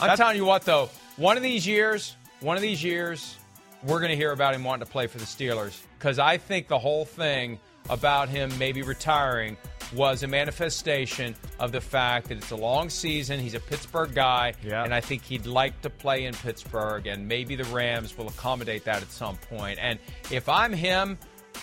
[0.00, 3.36] I'm telling you what, though, one of these years, one of these years,
[3.84, 6.68] we're going to hear about him wanting to play for the Steelers because I think
[6.68, 7.58] the whole thing
[7.88, 9.56] about him maybe retiring
[9.94, 13.38] was a manifestation of the fact that it's a long season.
[13.38, 14.82] He's a Pittsburgh guy, Yeah.
[14.82, 18.84] and I think he'd like to play in Pittsburgh, and maybe the Rams will accommodate
[18.84, 19.78] that at some point.
[19.80, 20.00] And
[20.32, 21.16] if I'm him,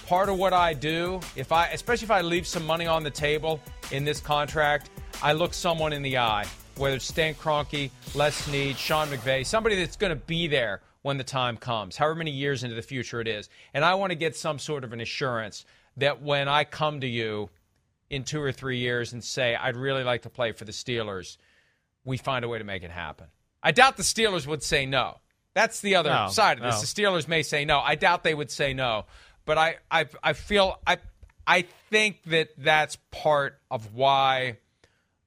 [0.07, 3.11] part of what I do, if I, especially if I leave some money on the
[3.11, 3.59] table
[3.91, 4.89] in this contract,
[5.21, 6.45] I look someone in the eye,
[6.77, 11.17] whether it's Stan Kroenke, Les Snead, Sean McVay, somebody that's going to be there when
[11.17, 13.49] the time comes, however many years into the future it is.
[13.73, 15.65] And I want to get some sort of an assurance
[15.97, 17.49] that when I come to you
[18.09, 21.37] in two or three years and say, I'd really like to play for the Steelers,
[22.03, 23.27] we find a way to make it happen.
[23.61, 25.19] I doubt the Steelers would say no.
[25.53, 26.75] That's the other No, side of this.
[26.75, 26.81] no.
[26.81, 26.87] The
[27.21, 27.79] Steelers may say no.
[27.79, 29.05] I doubt they would say no.
[29.45, 30.97] but I, I, I feel I,
[31.45, 34.57] I think that that's part of why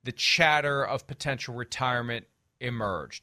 [0.05, 2.27] the chatter of potential retirement
[2.61, 3.23] emerged.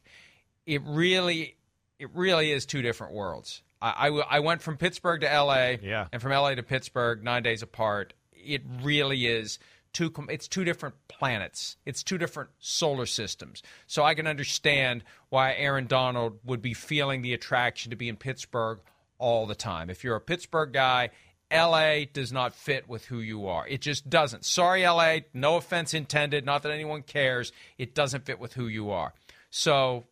[0.68, 1.56] It really,
[2.04, 3.62] it really is two different worlds.
[3.82, 5.80] I, I, I went from Pittsburgh to L.A.
[5.82, 6.08] Yeah.
[6.12, 6.56] and from L.A.
[6.56, 8.14] to Pittsburgh nine days apart.
[8.34, 9.58] It really is
[9.94, 10.14] two.
[10.30, 11.78] It's two different planets.
[11.86, 13.64] It's two different solar systems.
[13.88, 18.18] So I can understand why Aaron Donald would be feeling the attraction to be in
[18.18, 18.80] Pittsburgh
[19.18, 19.90] all the time.
[19.90, 21.10] If you're a Pittsburgh guy,
[21.50, 23.66] LA does not fit with who you are.
[23.66, 24.44] It just doesn't.
[24.44, 25.20] Sorry, LA.
[25.34, 26.46] No offense intended.
[26.46, 27.54] Not that anyone cares.
[27.78, 29.14] It doesn't fit with who you are.
[29.52, 30.04] So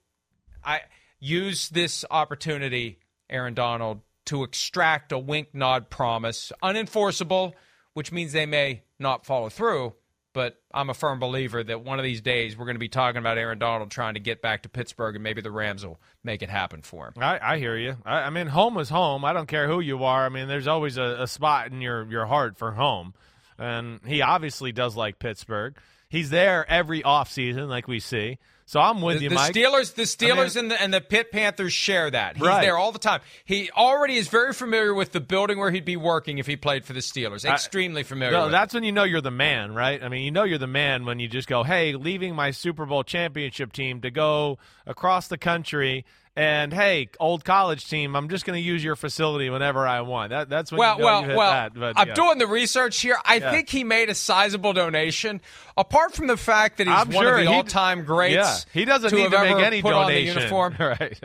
[0.63, 0.81] I
[1.21, 2.99] use this opportunity,
[3.29, 7.53] Aaron Donald, to extract a wink nod promise, unenforceable,
[7.93, 9.93] which means they may not follow through.
[10.33, 13.19] But I'm a firm believer that one of these days we're going to be talking
[13.19, 16.41] about Aaron Donald trying to get back to Pittsburgh, and maybe the Rams will make
[16.41, 17.13] it happen for him.
[17.17, 17.97] I, I hear you.
[18.05, 19.25] I, I mean, home is home.
[19.25, 20.25] I don't care who you are.
[20.25, 23.13] I mean, there's always a, a spot in your, your heart for home.
[23.61, 25.75] And he obviously does like Pittsburgh.
[26.09, 28.37] He's there every offseason, like we see.
[28.65, 29.53] So I'm with the, you, the Mike.
[29.53, 32.37] Steelers, the Steelers, I mean- and the and the Pitt Panthers share that.
[32.37, 32.61] He's Right.
[32.61, 33.19] there all the time.
[33.43, 36.85] He already is very familiar with the building where he'd be working if he played
[36.85, 37.43] for the Steelers.
[37.45, 38.31] Extremely familiar.
[38.37, 40.01] No, that's when you know you're the man, right?
[40.01, 42.85] I mean, you know you're the man when you just go, "Hey, leaving my Super
[42.85, 48.45] Bowl championship team to go across the country." And hey, old college team, I'm just
[48.45, 50.29] going to use your facility whenever I want.
[50.29, 51.51] That, that's when well, you know well, well.
[51.51, 51.73] that.
[51.73, 52.13] But, I'm yeah.
[52.13, 53.17] doing the research here.
[53.25, 53.51] I Yeah.
[53.51, 55.41] think he made a sizable donation.
[55.75, 58.85] Apart from the fact that he's I'm one sure of the all-time greats, Yeah, he
[58.85, 60.37] doesn't to need to make any donation.
[60.37, 60.75] uniform.
[60.79, 61.19] right?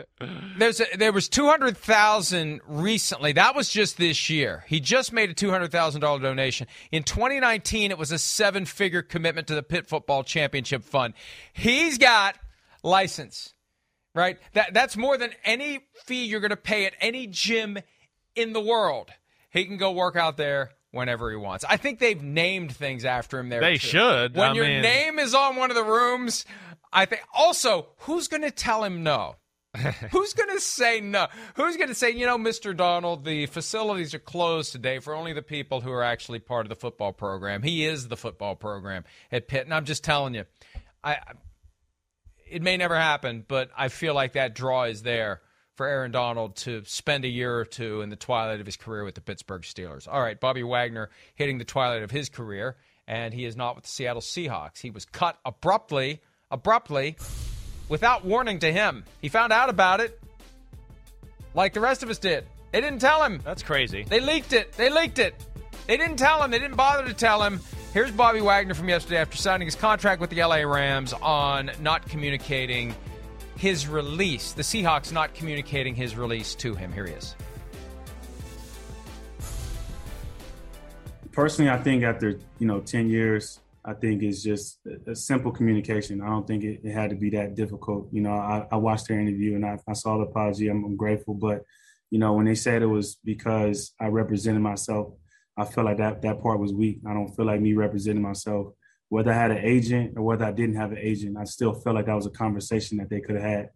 [0.57, 3.31] There's a, there was two hundred thousand recently.
[3.31, 4.65] That was just this year.
[4.67, 6.67] He just made a two hundred thousand dollar donation.
[6.91, 11.13] In 2019, it was a seven figure commitment to the Pitt Football Championship Fund.
[11.53, 12.35] He's got
[12.83, 13.53] license,
[14.17, 14.37] right?
[14.53, 17.77] That that's more than any fee you're going to pay at any gym
[18.35, 19.11] in the world.
[19.51, 21.63] He can go work out there whenever he wants.
[21.63, 23.61] I think they've named things after him there.
[23.61, 23.87] They too.
[23.87, 24.35] should.
[24.35, 26.45] When I your mean- name is on one of the rooms,
[26.91, 27.21] I think.
[27.33, 29.35] Also, who's going to tell him no?
[30.11, 31.27] Who's going to say no?
[31.53, 32.75] Who's going to say, you know, Mr.
[32.75, 36.69] Donald, the facilities are closed today for only the people who are actually part of
[36.69, 37.61] the football program.
[37.61, 40.45] He is the football program at Pitt, and I'm just telling you,
[41.03, 41.17] I.
[42.49, 45.41] It may never happen, but I feel like that draw is there
[45.75, 49.03] for Aaron Donald to spend a year or two in the twilight of his career
[49.03, 50.07] with the Pittsburgh Steelers.
[50.11, 52.77] All right, Bobby Wagner hitting the twilight of his career,
[53.07, 54.79] and he is not with the Seattle Seahawks.
[54.79, 57.17] He was cut abruptly, abruptly,
[57.89, 59.03] without warning to him.
[59.21, 60.19] He found out about it
[61.53, 62.45] like the rest of us did.
[62.71, 63.39] They didn't tell him.
[63.43, 64.03] That's crazy.
[64.03, 64.73] They leaked it.
[64.73, 65.35] They leaked it.
[65.85, 66.51] They didn't tell him.
[66.51, 67.61] They didn't bother to tell him.
[67.97, 72.07] Here's Bobby Wagner from yesterday after signing his contract with the LA Rams on not
[72.07, 72.93] communicating
[73.55, 74.51] his release.
[74.51, 76.93] The Seahawks not communicating his release to him.
[76.93, 77.33] Here he is.
[81.31, 85.51] personally, I think after you know ten years, I think it's just a, a simple
[85.51, 86.21] communication.
[86.21, 88.09] I don't think it, it, had to be that difficult.
[88.11, 90.67] You know, I, I watched their interview and I, I saw the apology.
[90.67, 91.63] I'm, I'm, grateful, but
[92.11, 95.13] you know, when they said it was because I represented myself,
[95.57, 96.99] I felt like that that part was weak.
[97.07, 98.73] I don't feel like me representing myself.
[99.09, 101.95] Whether I had an agent or whether I didn't have an agent, I still felt
[101.95, 103.69] like that was a conversation that they could have had.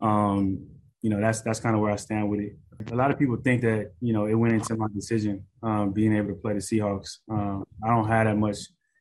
[0.00, 0.66] Um,
[1.00, 2.56] you know, that's that's kind of where I stand with it.
[2.90, 6.14] A lot of people think that you know it went into my decision um, being
[6.14, 7.18] able to play the Seahawks.
[7.30, 8.58] Um, I don't have that much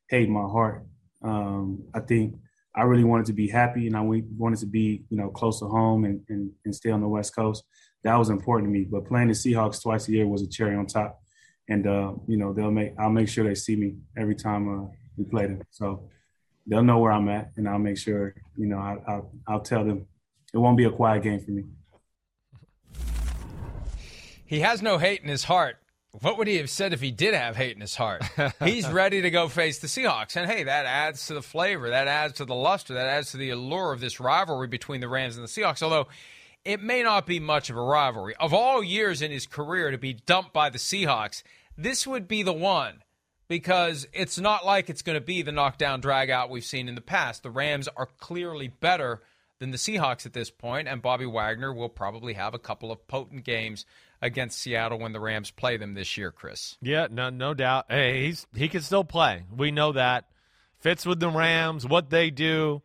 [0.10, 0.86] hate in my heart.
[1.24, 2.36] Um, I think
[2.76, 5.68] I really wanted to be happy, and I wanted to be you know close to
[5.68, 7.64] home and, and, and stay on the West Coast.
[8.04, 8.86] That was important to me.
[8.86, 11.21] But playing the Seahawks twice a year was a cherry on top,
[11.70, 14.88] and uh, you know they'll make I'll make sure they see me every time uh,
[15.18, 15.62] we play them.
[15.72, 16.10] So
[16.68, 19.86] they'll know where I'm at, and I'll make sure you know I, I'll, I'll tell
[19.86, 20.08] them
[20.54, 21.64] it won't be a quiet game for me.
[24.46, 25.78] He has no hate in his heart.
[26.20, 28.22] What would he have said if he did have hate in his heart?
[28.64, 30.36] He's ready to go face the Seahawks.
[30.36, 33.38] And hey, that adds to the flavor, that adds to the luster, that adds to
[33.38, 35.82] the allure of this rivalry between the Rams and the Seahawks.
[35.82, 36.10] Although
[36.64, 38.36] it may not be much of a rivalry.
[38.40, 41.44] Of all years in his career to be dumped by the Seahawks,
[41.78, 43.04] this would be the one
[43.48, 46.96] because it's not like it's going to be the knockdown drag out we've seen in
[46.96, 47.44] the past.
[47.44, 49.22] The Rams are clearly better
[49.60, 53.08] than the Seahawks at this point, and Bobby Wagner will probably have a couple of
[53.08, 53.86] potent games
[54.22, 56.78] against Seattle when the Rams play them this year, Chris.
[56.82, 57.86] Yeah, no, no doubt.
[57.90, 59.44] Hey, he's he can still play.
[59.56, 60.30] We know that.
[60.80, 62.82] Fits with the Rams, what they do.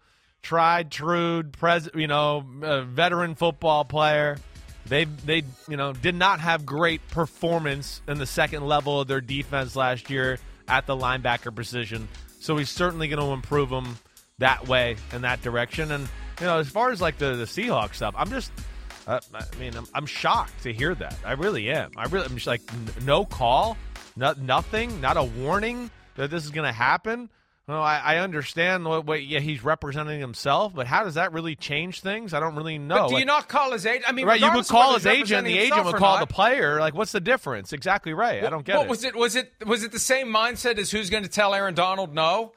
[0.47, 2.45] Tried, true, pres, you know,
[2.89, 4.39] veteran football player.
[4.87, 9.21] They they you know did not have great performance in the second level of their
[9.21, 10.39] defense last year
[10.69, 12.07] at the linebacker position.
[12.39, 13.99] So he's certainly going to improve them
[14.39, 15.91] that way in that direction.
[15.91, 18.53] And you know, as far as like the the Seahawks stuff, I'm just
[19.09, 21.17] Uh, I mean, I'm, I'm, shocked to hear that.
[21.25, 21.91] I really am.
[21.97, 23.77] I really, I'm just like, n- no call,
[24.17, 27.31] no, nothing, not a warning that this is going to happen.
[27.69, 31.57] Well, I, I understand what, what, yeah, he's representing himself, but how does that really
[31.57, 32.33] change things?
[32.33, 32.95] I don't really know.
[32.95, 34.05] But do you not call his agent?
[34.09, 34.41] I mean, right?
[34.41, 35.45] You would call his agent.
[35.47, 36.29] The agent would call not.
[36.29, 36.79] the player.
[36.79, 37.73] Like, what's the difference?
[37.73, 38.43] Exactly right.
[38.43, 38.89] Well, I don't get it.
[38.89, 41.75] Was it was it was it the same mindset as who's going to tell Aaron
[41.75, 42.53] Donald no?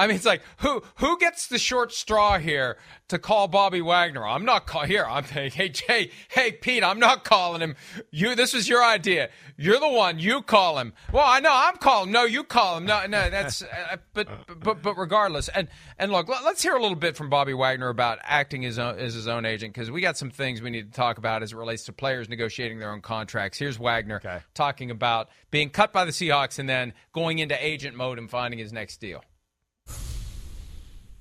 [0.00, 2.78] I mean, it's like who who gets the short straw here
[3.08, 4.26] to call Bobby Wagner?
[4.26, 5.04] I'm not call here.
[5.06, 6.82] I'm saying, hey Jay, hey Pete.
[6.82, 7.76] I'm not calling him.
[8.10, 8.34] You.
[8.34, 9.28] This was your idea.
[9.58, 10.18] You're the one.
[10.18, 10.94] You call him.
[11.12, 12.10] Well, I know I'm calling.
[12.12, 12.86] No, you call him.
[12.86, 13.28] No, no.
[13.28, 13.60] That's.
[13.60, 14.26] Uh, but
[14.58, 17.90] but but regardless, and and look, let, us hear a little bit from Bobby Wagner
[17.90, 20.90] about acting as, own, as his own agent because we got some things we need
[20.90, 23.58] to talk about as it relates to players negotiating their own contracts.
[23.58, 24.38] Here's Wagner okay.
[24.54, 28.58] talking about being cut by the Seahawks and then going into agent mode and finding
[28.58, 29.22] his next deal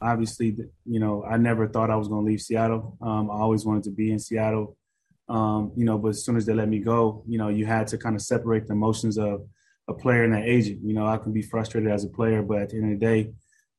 [0.01, 2.97] obviously, you know, I never thought I was going to leave Seattle.
[3.01, 4.77] Um, I always wanted to be in Seattle.
[5.27, 7.87] Um, you know, but as soon as they let me go, you know, you had
[7.87, 9.45] to kind of separate the emotions of
[9.87, 10.79] a player and an agent.
[10.83, 13.05] You know, I can be frustrated as a player, but at the end of the
[13.05, 13.31] day,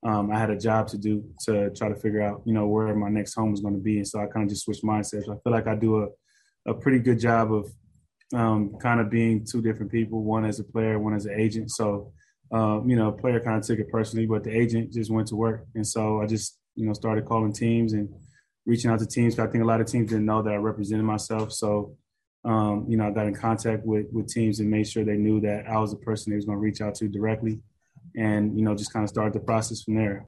[0.03, 2.95] um, I had a job to do to try to figure out, you know, where
[2.95, 3.97] my next home was going to be.
[3.99, 5.25] And so I kind of just switched mindsets.
[5.25, 7.71] I feel like I do a, a pretty good job of
[8.35, 11.71] um, kind of being two different people, one as a player, one as an agent.
[11.71, 12.13] So
[12.53, 15.37] um, you know, player kind of took it personally, but the agent just went to
[15.37, 15.67] work.
[15.75, 18.13] And so I just, you know, started calling teams and
[18.67, 19.39] reaching out to teams.
[19.39, 21.53] I think a lot of teams didn't know that I represented myself.
[21.53, 21.97] So,
[22.45, 25.41] um, you know, I got in contact with, with teams and made sure they knew
[25.43, 27.61] that I was the person they was going to reach out to directly.
[28.17, 30.27] And, you know, just kind of started the process from there.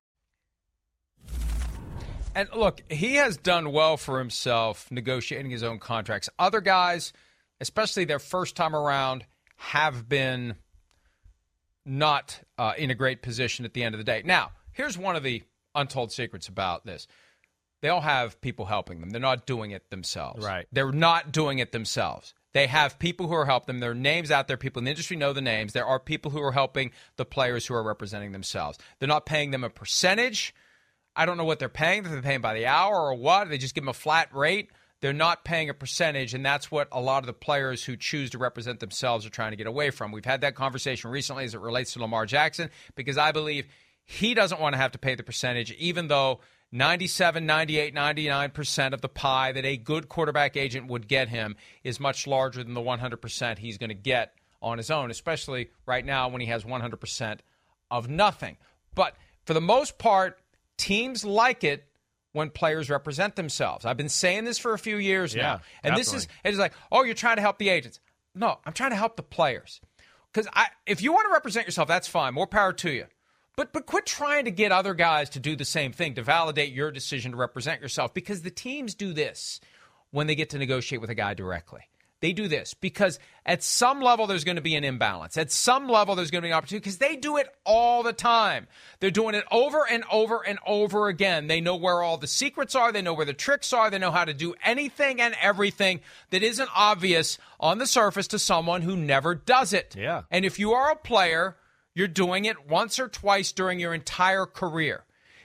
[2.34, 6.30] And look, he has done well for himself negotiating his own contracts.
[6.38, 7.12] Other guys,
[7.60, 9.24] especially their first time around,
[9.56, 10.54] have been
[11.84, 14.22] not uh, in a great position at the end of the day.
[14.24, 15.42] Now, here's one of the
[15.74, 17.06] untold secrets about this.
[17.80, 19.10] They all have people helping them.
[19.10, 20.44] They're not doing it themselves.
[20.44, 20.66] Right.
[20.70, 22.32] They're not doing it themselves.
[22.54, 23.80] They have people who are helping them.
[23.80, 24.56] There are names out there.
[24.56, 25.72] People in the industry know the names.
[25.72, 28.78] There are people who are helping the players who are representing themselves.
[28.98, 30.54] They're not paying them a percentage.
[31.16, 32.04] I don't know what they're paying.
[32.04, 33.48] If they're paying by the hour or what.
[33.48, 34.70] They just give them a flat rate.
[35.02, 38.30] They're not paying a percentage, and that's what a lot of the players who choose
[38.30, 40.12] to represent themselves are trying to get away from.
[40.12, 43.66] We've had that conversation recently as it relates to Lamar Jackson because I believe
[44.04, 46.38] he doesn't want to have to pay the percentage, even though
[46.70, 51.98] 97, 98, 99% of the pie that a good quarterback agent would get him is
[51.98, 56.28] much larger than the 100% he's going to get on his own, especially right now
[56.28, 57.38] when he has 100%
[57.90, 58.56] of nothing.
[58.94, 60.38] But for the most part,
[60.76, 61.88] teams like it
[62.32, 63.84] when players represent themselves.
[63.84, 65.52] I've been saying this for a few years yeah, now.
[65.82, 66.02] And definitely.
[66.02, 68.00] this is it's like, "Oh, you're trying to help the agents."
[68.34, 69.80] No, I'm trying to help the players.
[70.54, 72.34] I if you want to represent yourself, that's fine.
[72.34, 73.06] More power to you.
[73.56, 76.72] But but quit trying to get other guys to do the same thing to validate
[76.72, 79.60] your decision to represent yourself because the teams do this
[80.10, 81.82] when they get to negotiate with a guy directly.
[82.22, 85.36] They do this because at some level there's going to be an imbalance.
[85.36, 88.12] At some level there's going to be an opportunity because they do it all the
[88.12, 88.68] time.
[89.00, 91.48] They're doing it over and over and over again.
[91.48, 94.12] They know where all the secrets are, they know where the tricks are, they know
[94.12, 96.00] how to do anything and everything
[96.30, 99.96] that isn't obvious on the surface to someone who never does it.
[99.98, 100.22] Yeah.
[100.30, 101.56] And if you are a player,
[101.92, 105.02] you're doing it once or twice during your entire career.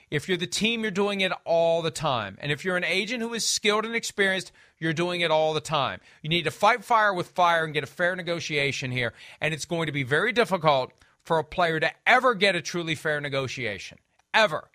[0.10, 2.38] If you're the team, you're doing it all the time.
[2.40, 5.62] And if you're an agent who is skilled and experienced, you're doing it all the
[5.62, 6.00] time.
[6.22, 9.14] You need to fight fire with fire and get a fair negotiation here.
[9.42, 10.94] And it's going to be very difficult
[11.24, 13.98] for a player to ever get a truly fair negotiation.
[14.34, 14.70] Ever.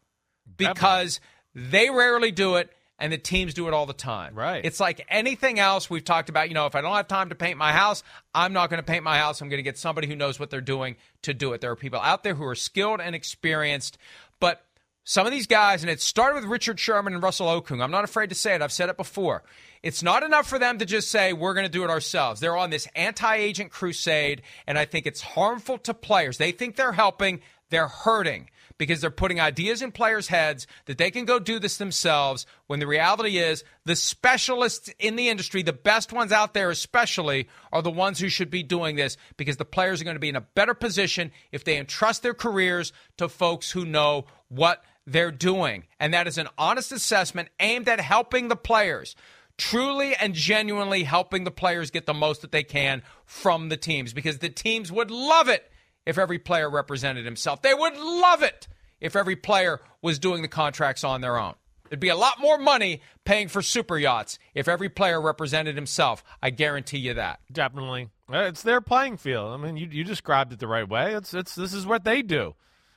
[0.57, 1.21] Because
[1.57, 1.69] ever.
[1.71, 4.35] they rarely do it and the teams do it all the time.
[4.35, 4.65] Right.
[4.65, 6.49] It's like anything else we've talked about.
[6.49, 8.05] You know, if I don't have time to paint my house,
[8.35, 9.41] I'm not going to paint my house.
[9.41, 11.61] I'm going to get somebody who knows what they're doing to do it.
[11.61, 13.99] There are people out there who are skilled and experienced,
[14.39, 14.65] but
[15.05, 17.83] some of these guys, and it started with Richard Sherman and Russell Okung.
[17.83, 18.63] I'm not afraid to say it.
[18.63, 19.43] I've said it before.
[19.83, 22.41] It's not enough for them to just say, we're going to do it ourselves.
[22.41, 26.39] They're on this anti agent crusade, and I think it's harmful to players.
[26.39, 27.41] They think they're helping,
[27.71, 28.49] they're hurting
[28.79, 32.81] because they're putting ideas in players' heads that they can go do this themselves when
[32.81, 37.83] the reality is the specialists in the industry, the best ones out there especially, are
[37.83, 40.37] the ones who should be doing this because the players are going to be in
[40.37, 45.85] a better position if they entrust their careers to folks who know what they're doing.
[45.99, 49.17] And that is an honest assessment aimed at helping the players
[49.59, 54.13] truly and genuinely helping the players get the most that they can from the teams
[54.13, 55.71] because the teams would love it
[56.07, 57.63] if every player represented himself.
[57.63, 58.67] They would love it
[59.01, 61.55] if every player was doing the contracts on their own.
[61.89, 66.25] There'd be a lot more money paying for super yachts if every player represented himself.
[66.43, 67.41] I guarantee you that.
[67.53, 68.09] Definitely.
[68.31, 69.53] It's their playing field.
[69.53, 71.15] I mean, you, you described it the right way.
[71.15, 72.55] It's, it's, this is what they do.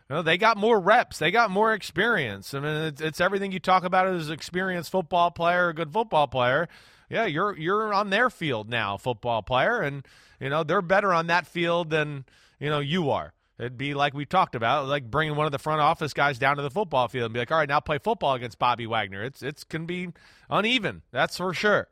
[0.09, 1.17] Know, they got more reps.
[1.17, 2.53] They got more experience.
[2.53, 6.27] I mean, it's, it's everything you talk about as experienced football player, a good football
[6.27, 6.67] player.
[7.09, 10.05] yeah, you're you're on their field now, football player, and
[10.39, 12.25] you know they're better on that field than
[12.59, 13.33] you know you are.
[13.57, 16.57] It'd be like we talked about, like bringing one of the front office guys down
[16.57, 19.23] to the football field and be like, "All right, now play football against Bobby Wagner."
[19.23, 20.09] It's it's can be
[20.49, 21.87] uneven, that's for sure.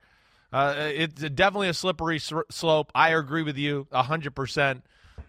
[0.51, 2.91] Uh, it's definitely a slippery slope.
[2.93, 4.83] I agree with you hundred percent.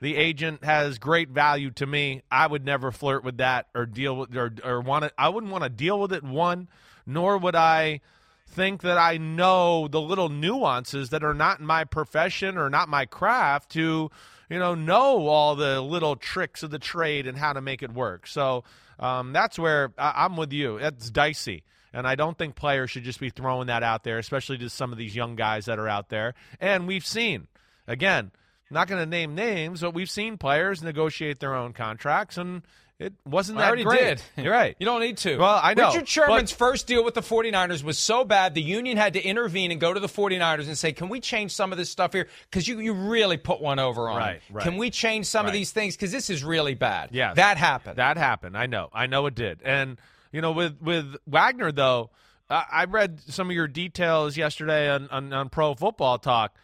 [0.05, 2.25] The agent has great value to me.
[2.31, 5.13] I would never flirt with that or deal with or or want to.
[5.17, 6.23] I wouldn't want to deal with it.
[6.23, 6.69] One,
[7.07, 8.03] nor would I
[8.47, 12.91] think that I know the little nuances that are not in my profession or not
[12.91, 14.11] my craft to,
[14.51, 17.91] you know, know all the little tricks of the trade and how to make it
[17.91, 18.27] work.
[18.27, 18.65] So
[18.99, 20.77] um, that's where I- I'm with you.
[20.77, 21.65] It's dicey.
[21.95, 24.93] And I don't think players should just be throwing that out there, especially to some
[24.93, 26.35] of these young guys that are out there.
[26.61, 27.49] And we've seen,
[27.87, 28.33] again,
[28.71, 32.63] not going to name names, but we've seen players negotiate their own contracts, and
[32.99, 34.23] it wasn't that I already great.
[34.37, 34.45] did.
[34.45, 34.77] You're right.
[34.81, 35.37] You don't need to.
[35.37, 35.89] Well, I know.
[35.89, 39.23] Richard Sherman's but- first deal with the 49ers was so bad, the union had to
[39.23, 42.13] intervene and go to the 49ers and say, can we change some of this stuff
[42.13, 42.29] here?
[42.51, 44.63] Because you, you really put one over on Right, right.
[44.65, 45.97] Can we change some of these things?
[45.97, 47.11] Because this is really bad.
[47.13, 47.97] Yeah, That happened.
[47.97, 48.57] That happened.
[48.57, 48.91] I know.
[48.93, 49.61] I know it did.
[49.65, 49.99] And
[50.33, 52.11] you know, with with Wagner though,
[52.51, 56.57] I, I read some of your details yesterday on on, on Pro Football Talk.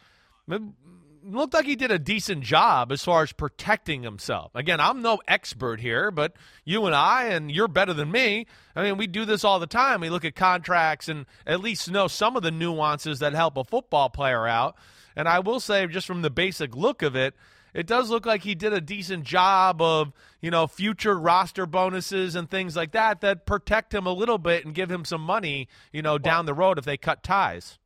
[1.33, 4.51] Looked like he did a decent job as far as protecting himself.
[4.57, 6.33] Again, I'm no expert here, but
[6.65, 8.47] you and I, and you're better than me.
[8.75, 10.01] I mean, we do this all the time.
[10.01, 13.65] We look at contracts and at least know some of the nuances that help a
[13.65, 14.77] football player out.
[15.15, 17.35] And I will say, just from the basic look of it,
[17.75, 22.35] it does look like he did a decent job of, you know, future roster bonuses
[22.35, 25.69] and things like that that protect him a little bit and give him some money,
[25.93, 27.79] you know, down the road if they cut ties.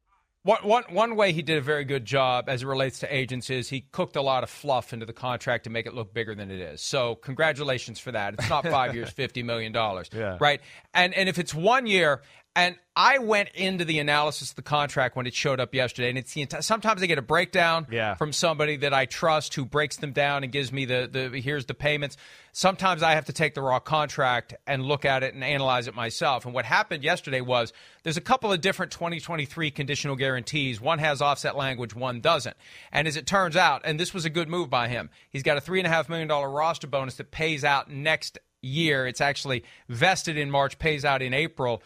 [0.44, 3.48] One, one, one way he did a very good job as it relates to agents
[3.48, 6.34] is he cooked a lot of fluff into the contract to make it look bigger
[6.34, 6.82] than it is.
[6.82, 8.34] So congratulations for that.
[8.34, 10.36] It's not five years, fifty million dollars, Yeah.
[10.40, 10.60] right?
[10.92, 12.20] And and if it's one year,
[12.54, 16.18] and I went into the analysis of the contract when it showed up yesterday, and
[16.18, 18.14] it's the enti- sometimes I get a breakdown Yeah.
[18.14, 21.64] from somebody that I trust who breaks them down and gives me the the here's
[21.64, 22.18] the payments.
[22.56, 25.94] Sometimes I have to take the raw contract and look at it and analyze it
[25.96, 26.44] myself.
[26.44, 27.72] And what happened yesterday was
[28.04, 30.80] there's a couple of different 2023 conditional guarantees.
[30.80, 32.56] One has offset language, one doesn't.
[32.92, 35.56] And as it turns out, and this was a good move by him, he's got
[35.56, 39.04] a three and a half million dollar roster bonus that pays out next year.
[39.08, 41.82] It's actually vested in March, pays out in April.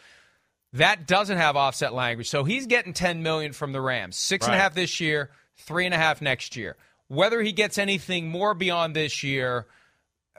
[0.75, 2.29] That doesn't have offset language.
[2.29, 4.16] So he's getting 10 million from the Rams.
[4.16, 6.77] Six and a half this year, three and a half next year.
[7.07, 9.66] Whether he gets anything more beyond this year,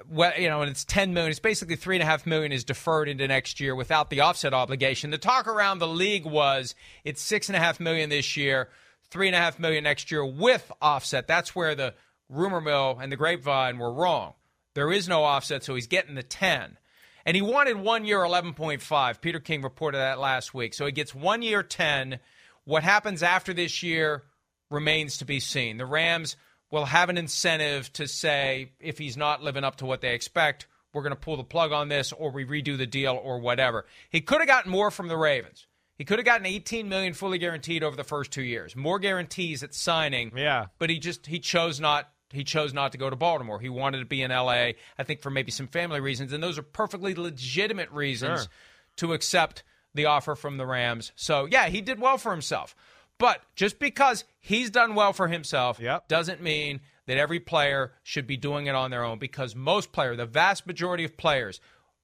[0.07, 1.31] well, you know, and it's 10 million.
[1.31, 4.53] It's basically three and a half million is deferred into next year without the offset
[4.53, 5.09] obligation.
[5.09, 8.69] The talk around the league was it's six and a half million this year,
[9.09, 11.27] three and a half million next year with offset.
[11.27, 11.93] That's where the
[12.29, 14.33] rumor mill and the grapevine were wrong.
[14.75, 16.77] There is no offset, so he's getting the 10.
[17.25, 19.21] And he wanted one year 11.5.
[19.21, 20.73] Peter King reported that last week.
[20.73, 22.19] So he gets one year 10.
[22.63, 24.23] What happens after this year
[24.69, 25.77] remains to be seen.
[25.77, 26.37] The Rams
[26.72, 30.67] will have an incentive to say if he's not living up to what they expect,
[30.93, 33.86] we're going to pull the plug on this or we redo the deal or whatever.
[34.09, 35.67] He could have gotten more from the Ravens.
[35.97, 38.76] He could have gotten 18 million fully guaranteed over the first 2 years.
[38.76, 40.32] More guarantees at signing.
[40.36, 40.67] Yeah.
[40.78, 43.59] But he just he chose not he chose not to go to Baltimore.
[43.59, 46.57] He wanted to be in LA, I think for maybe some family reasons and those
[46.57, 48.49] are perfectly legitimate reasons Sure.
[48.97, 49.63] to accept
[49.93, 51.11] the offer from the Rams.
[51.15, 52.76] So, yeah, he did well for himself.
[53.20, 56.07] But just because he's done well for himself Yep.
[56.07, 60.17] doesn't mean that every player should be doing it on their own because most players,
[60.17, 61.59] the vast majority of players,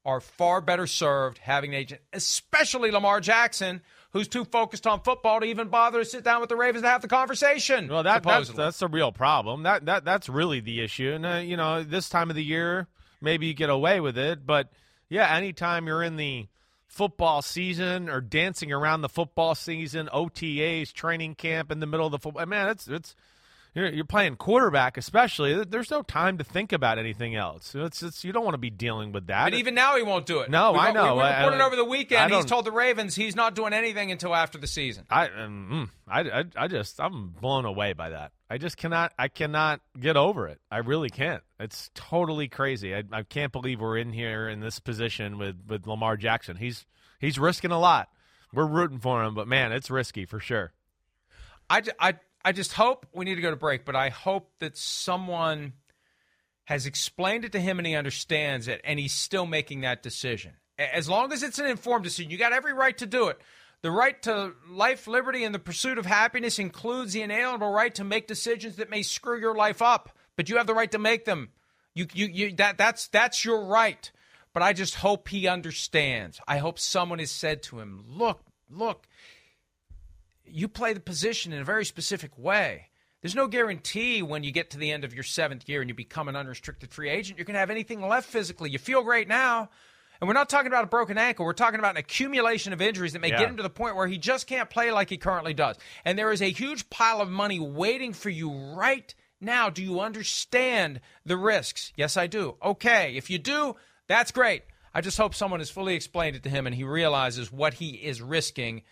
[0.06, 5.40] are far better served having an agent, especially Lamar Jackson, who's too focused on football
[5.40, 7.88] to even bother to sit down with the Ravens to have the conversation.
[7.88, 9.64] Well, that, that's that's the real problem.
[9.64, 11.12] That that that's really the issue.
[11.12, 12.88] And uh, you know, this time of the year,
[13.20, 14.72] maybe you get away with it, but
[15.10, 16.48] yeah, anytime you're in the
[16.96, 22.12] football season or dancing around the football season, OTAs, training camp in the middle of
[22.14, 23.16] the football, man, it's it's
[23.74, 25.66] you're, playing quarterback, especially.
[25.66, 27.76] There's no time to think about anything else.
[27.76, 29.44] It's, it's you don't want to be dealing with that.
[29.44, 30.50] But even now, he won't do it.
[30.50, 31.18] No, we I know.
[31.18, 32.34] We reported I- over the weekend.
[32.34, 35.04] He's told the Ravens he's not doing anything until after the season.
[35.10, 38.32] I, um, mm, I, I, I just, I'm blown away by that.
[38.50, 40.60] I just cannot, I cannot get over it.
[40.70, 41.42] I really can't.
[41.60, 42.96] It's totally crazy.
[42.96, 46.58] I, I can't believe we're in here in this position with, with Lamar Jackson.
[46.58, 46.86] He's,
[47.20, 48.10] he's risking a lot.
[48.54, 50.74] We're rooting for him, but man, it's risky for sure.
[51.70, 52.14] I, I,
[52.44, 55.74] I just hope we need to go to break, but I hope that someone
[56.66, 60.54] has explained it to him and he understands it, and he's still making that decision.
[60.78, 63.40] As long as it's an informed decision, you got every right to do it.
[63.86, 68.04] The right to life, liberty, and the pursuit of happiness includes the inalienable right to
[68.04, 71.26] make decisions that may screw your life up, but you have the right to make
[71.26, 71.50] them.
[71.94, 74.12] You, you, you that that's that's your right.
[74.54, 76.40] But I just hope he understands.
[76.48, 78.42] I hope someone has said to him, "Look,
[78.72, 79.08] look,
[80.44, 82.88] you play the position in a very specific way.
[83.22, 85.94] There's no guarantee when you get to the end of your seventh year and you
[85.94, 88.72] become an unrestricted free agent, you're going to have anything left physically.
[88.72, 89.70] You feel great now.
[90.20, 91.46] And we're not talking about a broken ankle.
[91.46, 93.40] We're talking about an accumulation of injuries that may Yeah.
[93.40, 95.78] get him to the point where he just can't play like he currently does.
[96.04, 99.70] And there is a huge pile of money waiting for you right now.
[99.70, 101.92] Do you understand the risks?
[101.96, 102.58] Yes, I do.
[102.64, 103.16] Okay.
[103.16, 103.76] If you do,
[104.08, 104.64] that's great.
[104.94, 107.90] I just hope someone has fully explained it to him and he realizes what he
[107.96, 108.84] is risking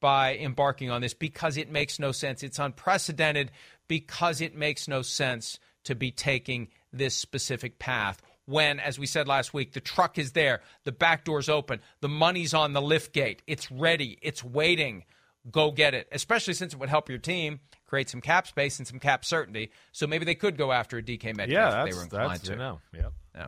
[0.00, 2.42] by embarking on this because it makes no sense.
[2.42, 3.50] It's unprecedented
[3.86, 9.28] because it makes no sense to be taking this specific path when, as we said
[9.28, 13.12] last week, the truck is there, the back door's open, the money's on the lift
[13.12, 15.04] gate, it's ready, it's waiting.
[15.50, 18.86] Go get it, especially since it would help your team create some cap space and
[18.86, 19.70] some cap certainty.
[19.90, 22.30] So maybe they could go after a DK Metcalf Yeah, if they that's, were inclined
[22.32, 22.52] that's to.
[22.52, 23.12] you know, yep.
[23.34, 23.46] Yeah.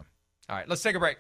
[0.49, 1.19] All right, let's take a break.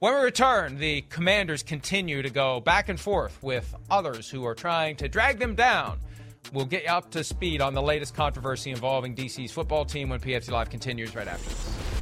[0.00, 4.54] When we return, the commanders continue to go back and forth with others who are
[4.56, 6.00] trying to drag them down.
[6.52, 10.18] We'll get you up to speed on the latest controversy involving DC's football team when
[10.18, 12.01] PFT Live continues right after this.